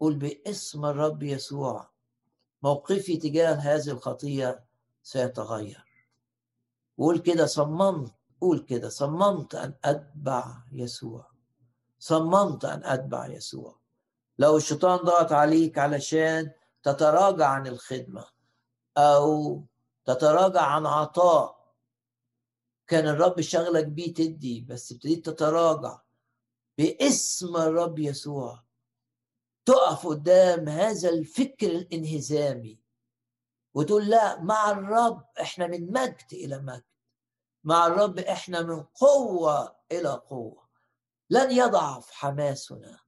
[0.00, 1.90] قل باسم الرب يسوع.
[2.62, 4.64] موقفي تجاه هذه الخطية
[5.02, 5.84] سيتغير.
[6.98, 11.30] قول كده صممت قول كده صممت أن أتبع يسوع.
[11.98, 13.80] صممت أن أتبع يسوع.
[14.38, 16.50] لو الشيطان ضغط عليك علشان
[16.82, 18.24] تتراجع عن الخدمة
[19.00, 19.62] أو
[20.04, 21.74] تتراجع عن عطاء.
[22.86, 26.00] كان الرب شغلك بيه تدي بس ابتديت تتراجع
[26.78, 28.64] باسم الرب يسوع.
[29.64, 32.80] تقف قدام هذا الفكر الانهزامي
[33.74, 36.84] وتقول لا مع الرب إحنا من مجد إلى مجد.
[37.64, 40.68] مع الرب إحنا من قوة إلى قوة.
[41.30, 43.00] لن يضعف حماسنا.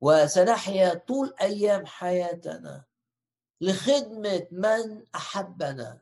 [0.00, 2.84] وسنحيا طول أيام حياتنا
[3.62, 6.00] لخدمة من أحبنا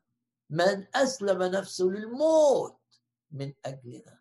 [0.50, 2.80] من أسلم نفسه للموت
[3.30, 4.20] من أجلنا.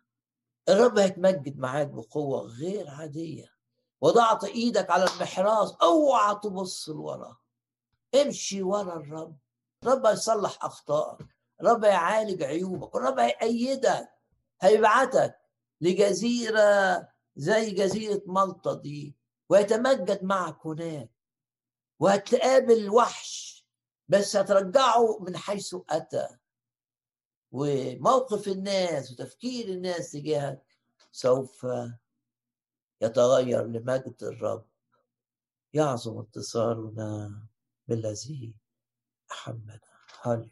[0.68, 3.52] الرب هيتمجد معاك بقوة غير عادية.
[4.00, 7.36] وضعت إيدك على المحراث أوعى تبص لورا.
[8.14, 9.36] امشي ورا الرب.
[9.82, 11.26] الرب هيصلح أخطائك.
[11.60, 12.96] الرب هيعالج عيوبك.
[12.96, 14.08] الرب هيأيدك.
[14.60, 15.38] هيبعتك
[15.80, 19.16] لجزيرة زي جزيرة مالطا دي
[19.48, 21.10] ويتمجد معك هناك.
[22.00, 23.66] وهتقابل وحش
[24.08, 26.28] بس هترجعه من حيث أتى.
[27.52, 30.62] وموقف الناس وتفكير الناس تجاهك
[31.12, 31.66] سوف
[33.00, 34.66] يتغير لمجد الرب.
[35.74, 37.42] يعظم انتصارنا
[37.88, 38.54] بالذي
[39.32, 39.80] أحبنا
[40.22, 40.50] هللويا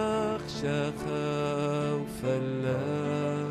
[0.49, 3.50] خوف الليل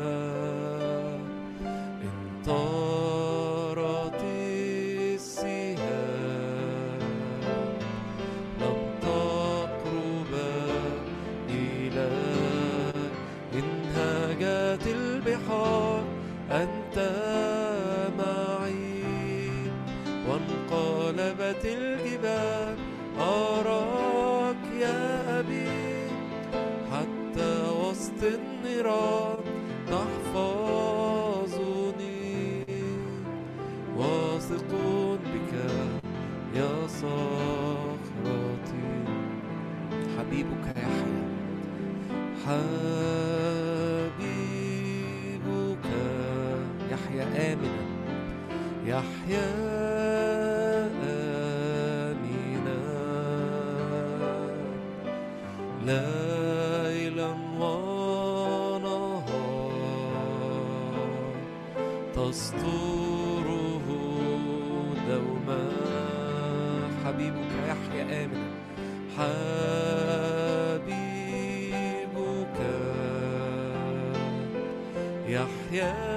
[75.71, 76.10] يحيى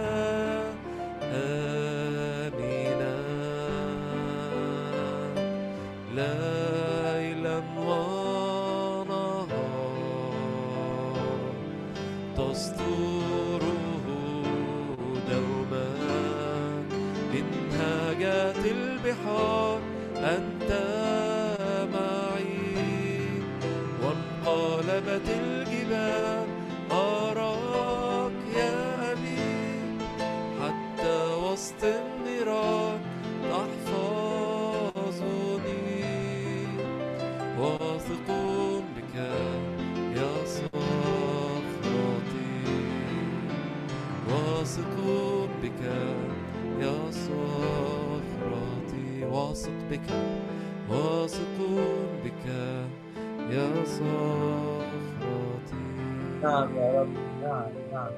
[56.44, 57.08] نعم يا رب
[57.42, 58.12] نعم نعم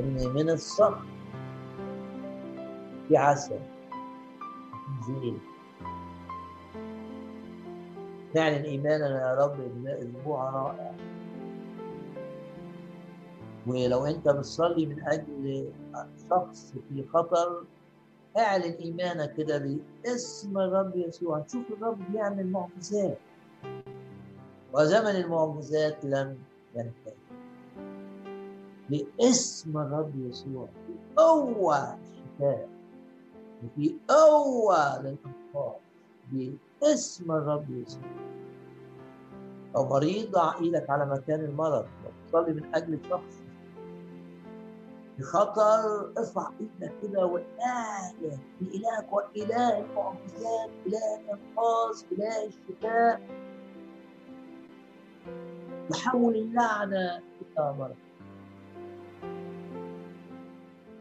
[0.00, 1.02] إني من الصخر
[3.08, 3.58] في عسل
[5.06, 5.38] زين
[8.34, 10.92] نعلن إيماننا يا رب إن أسبوع رائع
[13.66, 15.72] ولو أنت بتصلي من أجل
[16.30, 17.64] شخص في خطر
[18.38, 19.58] اعلن إيمانك كده
[20.04, 21.38] باسم الرب يسوع.
[21.38, 23.18] هتشوف الرب بيعمل معجزات.
[24.72, 26.38] وزمن المعجزات لن
[26.74, 27.14] ينتهي.
[28.90, 32.68] باسم الرب يسوع في قوة الشفاء
[33.64, 35.72] وفي قوة للإنقاذ
[36.80, 38.02] باسم الرب يسوع.
[39.74, 43.42] لو مريض ضع إيدك على مكان المرض لو تصلي من أجل شخص
[45.16, 48.14] في خطر ارفع إيدك كده والايه
[48.60, 53.20] لالهك وإله المعجزات إله الانقاذ إله الشفاء.
[55.90, 57.96] يحول اللعنه إلى مرض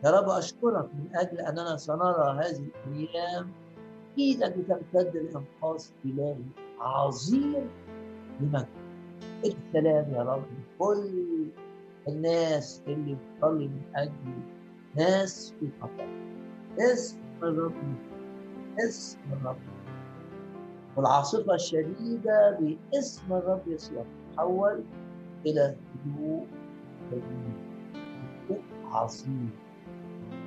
[0.06, 3.52] يا رب أشكرك من أجل أننا سنرى هذه الأيام
[4.18, 6.36] إيدك بتمتد لانقاذ الهي
[6.80, 7.70] عظيم
[8.42, 8.68] لمجد.
[9.46, 10.44] السلام يا رب
[10.80, 11.48] كل
[12.08, 14.12] الناس اللي بتصلي من أجل
[14.96, 16.10] ناس في خطر.
[16.80, 17.74] اسم الرب
[18.88, 19.58] اسم الرب
[20.98, 24.06] والعاصفة الشديدة باسم الرب يسوع.
[24.38, 24.84] تتحول
[25.46, 26.48] إلى هدوء
[27.12, 28.62] هدوء
[28.92, 29.52] عظيم.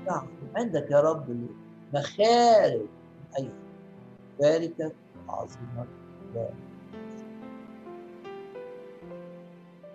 [0.06, 0.26] نعم
[0.56, 1.46] عندك يا رب
[1.94, 3.48] مخارج من أي
[4.40, 4.94] باركك
[5.28, 5.86] عظيمه
[6.34, 6.54] بارك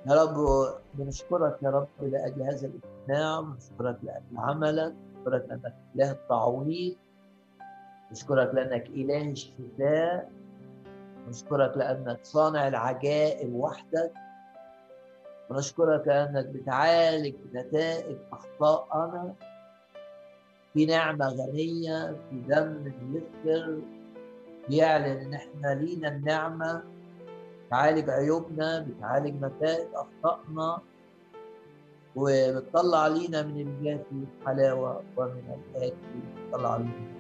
[0.08, 3.42] يا رب بنشكرك يا رب لأجل هذا الاجتماع.
[3.42, 4.94] بنشكرك لأجل عملك.
[5.26, 6.96] بنشكرك لأنك إله التعويض
[8.10, 10.32] بنشكرك لأنك إله الشفاء
[11.26, 14.12] بنشكرك لأنك صانع العجائب وحدك.
[15.50, 19.34] بنشكرك لأنك بتعالج نتائج أخطائنا.
[20.74, 23.80] في نعمة غنية في دم بيغفر
[24.70, 26.84] بيعلن إن إحنا لينا النعمة.
[27.68, 30.78] بتعالج عيوبنا بتعالج نتائج أخطائنا.
[32.16, 35.96] وبتطلع لينا من الجافي حلاوه ومن الآكل.
[36.48, 37.16] بتطلع علينا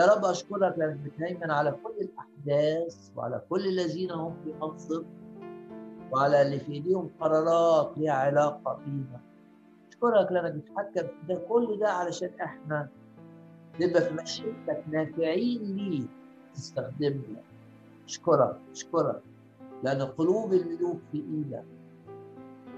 [0.00, 2.08] يا رب أشكرك لأنك بتهيمن على كل
[2.46, 5.04] الاحداث وعلى كل الذين هم في منصب
[6.12, 9.20] وعلى اللي في إيديهم قرارات ليها علاقة بينا
[9.88, 12.88] أشكرك لأنك بتحكم في ده كل ده علشان إحنا
[13.80, 16.08] نبقى في مشيئتك نافعين ليك
[16.54, 17.40] تستخدمنا
[18.08, 19.22] أشكرك أشكرك
[19.82, 21.64] لأن قلوب الملوك في إيدك.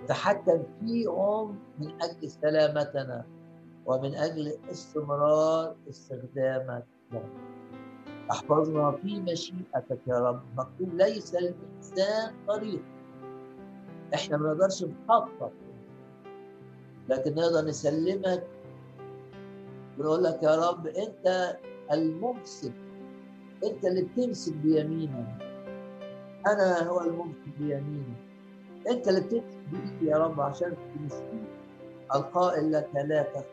[0.09, 3.25] تحكم فيهم من أجل سلامتنا
[3.87, 7.60] ومن أجل استمرار استخدامك لهم.
[8.31, 10.41] أحفظنا في مشيئتك يا رب.
[10.57, 12.83] مكتوب ليس الإنسان طريق
[14.15, 15.53] إحنا ما نقدرش نخطط.
[17.09, 18.47] لكن نقدر نسلمك.
[19.99, 21.57] ونقول لك يا رب أنت
[21.93, 22.73] الممسك
[23.65, 25.51] أنت اللي بتمسك بيمينك.
[26.47, 28.15] أنا هو الممسك بيميني
[28.91, 31.45] أنت اللي بتمسك بايدي يا رب عشان تمسكني
[32.15, 33.45] القائل لك لا تخف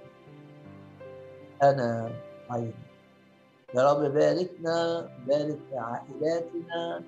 [1.64, 2.12] أنا
[2.50, 2.74] عيني
[3.76, 7.04] يا رب باركنا بارك عائلاتنا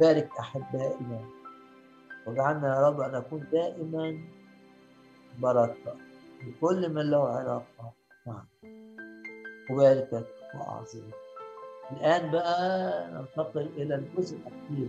[0.00, 1.20] بارك أحبائنا.
[2.26, 4.18] واجعلنا يا رب أن نكون دائما
[5.38, 5.94] بركة
[6.46, 7.92] لكل من له علاقة
[8.26, 8.44] معك.
[9.70, 11.14] وباركك واعظمك
[11.92, 14.88] الآن بقى ننتقل إلى الجزء الأخير.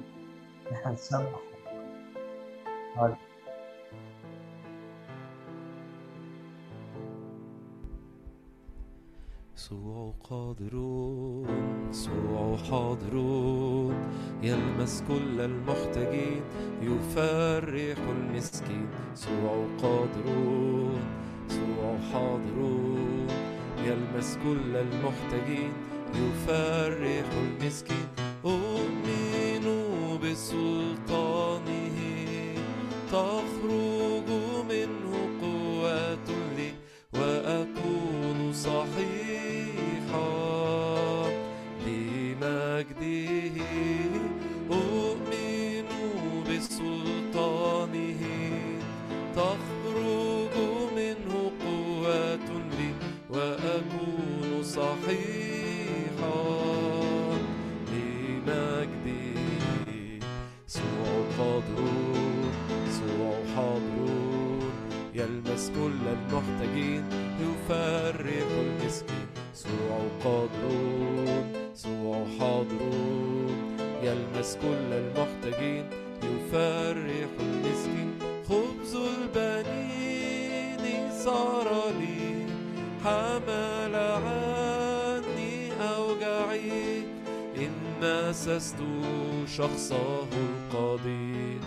[0.67, 1.21] اللي هنسمع
[9.67, 11.47] يسوع قادرون
[11.89, 13.95] يسوع حاضرون.
[14.43, 16.41] يلمس كل المحتاجين
[16.81, 18.87] يفرح المسكين.
[19.13, 20.99] يسوع قادرون
[21.49, 23.27] يسوع حاضرون.
[23.85, 25.71] يلمس كل المحتاجين
[26.15, 28.07] يفرح المسكين.
[28.45, 29.65] أؤمن
[30.23, 31.97] بسلطانه
[33.11, 33.86] تخرج
[65.57, 67.03] يلمس كل المحتاجين
[67.41, 69.27] يفرح المسكين.
[69.53, 73.77] يسوع قادرون يسوع حاضرون.
[74.03, 75.85] يلمس كل المحتاجين
[76.23, 78.09] يفرح المسكين.
[78.49, 81.67] خبز البنين صار
[81.99, 82.45] لي
[83.03, 87.01] حمل عني أوجعي
[87.57, 88.75] إن مسست
[89.47, 91.61] شخصه القدير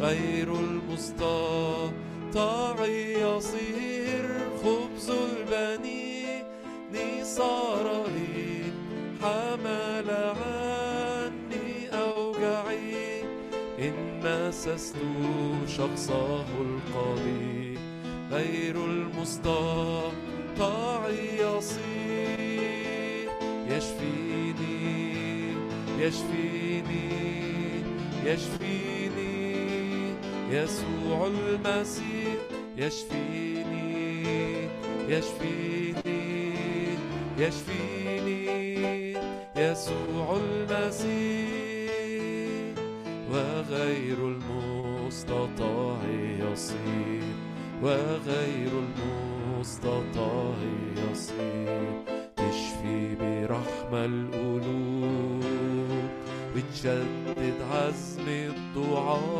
[0.00, 0.48] غير
[2.32, 4.24] المستطاع يصير
[4.64, 6.44] خبز البنين
[7.24, 8.72] صار لي
[9.22, 13.22] حمل عني أوجعي.
[13.78, 14.96] إن مسست
[15.68, 17.78] شخصه القدير
[18.30, 20.20] غير المستطاع
[21.40, 23.28] يصير.
[23.68, 24.82] يشفيني
[25.98, 27.08] يشفيني
[28.24, 29.42] يشفيني.
[30.50, 32.21] يسوع المسيح.
[32.76, 34.68] يشفيني
[35.08, 36.54] يشفيني
[37.38, 37.92] يشفيني.
[39.56, 41.12] يسوع المسيح
[43.30, 45.98] وغير المستطاع
[46.38, 47.22] يصير
[47.82, 50.54] وغير المستطاع
[50.96, 51.92] يصير.
[52.36, 55.42] تشفي برحمة القلوب
[56.56, 59.32] وتشدد عزم الضعاف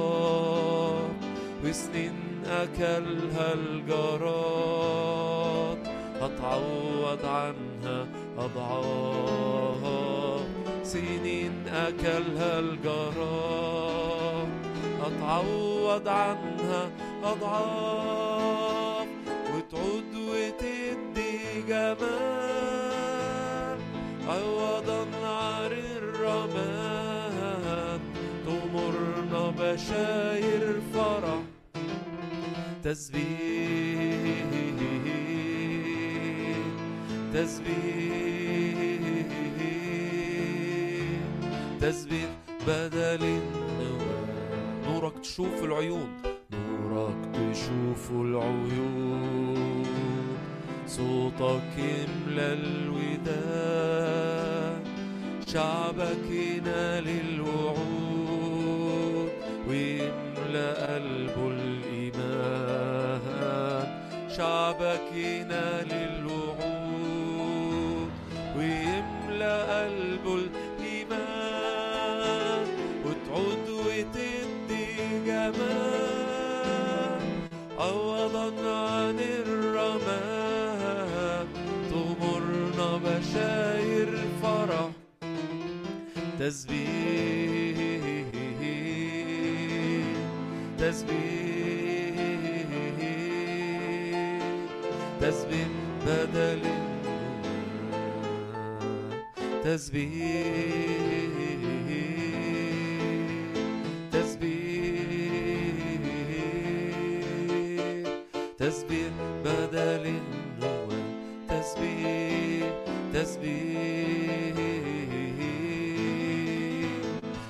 [1.64, 4.98] وسنين أكلها الجراد
[6.20, 8.06] هتعوض عنها
[8.39, 9.82] أضعاف
[10.82, 14.48] سنين أكلها الجراد
[15.02, 16.90] هتعوض عنها
[17.24, 19.09] أضعاف.
[19.56, 22.02] وتعود وتدي جمال.
[24.28, 28.01] عوضا عن الرماد
[28.47, 30.64] تمرنا بشاير
[30.94, 31.40] فرح.
[32.82, 33.22] تسبيح
[37.34, 38.12] تسبيح.
[41.80, 42.30] تسبيح
[42.66, 44.26] بدل النوام
[44.88, 46.09] نورك تشوف العيون.
[46.52, 49.82] نورك تشوف العيون.
[50.86, 54.02] صوتك يملى الوداد
[55.46, 57.92] شعبك ينال الوعود.
[59.68, 61.72] ويملى قلبه
[64.36, 67.42] شعبك ينال الوعود
[68.56, 71.86] ويملى قلبه الإيمان
[73.04, 74.88] وتعود وتدي
[75.26, 77.22] جمال.
[77.78, 80.66] عوضا عن الرماد
[81.90, 84.10] تمرنا بشاير
[84.42, 84.90] فرح
[86.38, 87.31] تسبيح
[99.73, 100.47] تسبيح
[104.12, 105.09] تسبيح
[108.59, 109.12] تسبيح
[109.44, 110.90] بدل النوم
[111.49, 112.69] تسبيح
[113.15, 114.57] تسبيح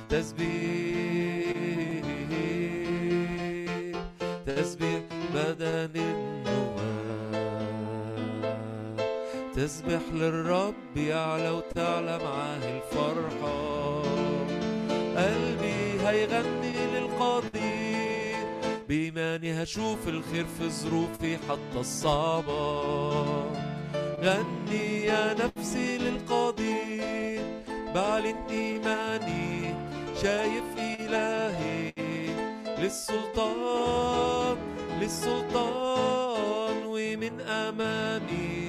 [0.09, 1.57] تسبيح
[4.47, 5.03] تسبيح
[5.35, 6.22] بدل
[9.63, 14.03] تسبح للرب يعلى وتعلى معاه الفرحة.
[15.17, 18.47] قلبي هيغني للقدير
[18.89, 22.83] بإيماني هشوف الخير في ظروفي حتى الصعبة.
[24.23, 27.43] غني يا نفسي للقدير
[27.95, 29.75] بعلن إيماني
[30.23, 31.93] شايف إلهي.
[32.79, 34.57] للسلطان
[35.01, 38.62] للسلطان ومن أمامي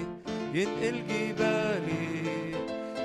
[0.53, 2.07] ينقل جبالي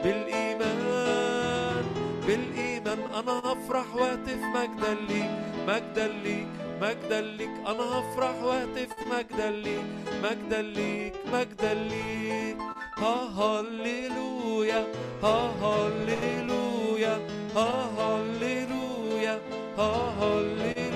[0.04, 1.84] بالإيمان
[2.26, 2.98] بالإيمان.
[3.18, 5.30] أنا هفرح وهتف مجدا ليك
[5.68, 6.46] مجدا ليك
[6.80, 7.50] مجدا ليك.
[7.66, 9.84] أنا هفرح وهتف مجدا ليك
[10.22, 12.56] مجدا ليك مجدا ليك.
[12.98, 14.86] ها هللويا
[15.22, 17.18] ها هللويا
[17.56, 19.38] ها هللويا
[19.78, 20.88] ها هللويا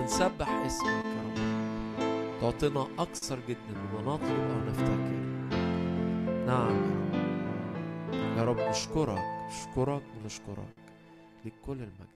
[0.00, 1.36] بنسبح اسمك يا رب.
[2.40, 5.16] تعطينا أكثر جدا مما نطلب أو نفتكر
[6.46, 6.76] نعم.
[8.12, 9.24] يا رب يا رب نشكرك.
[9.46, 10.76] نشكرك ونشكرك
[11.44, 12.15] لكل المجد.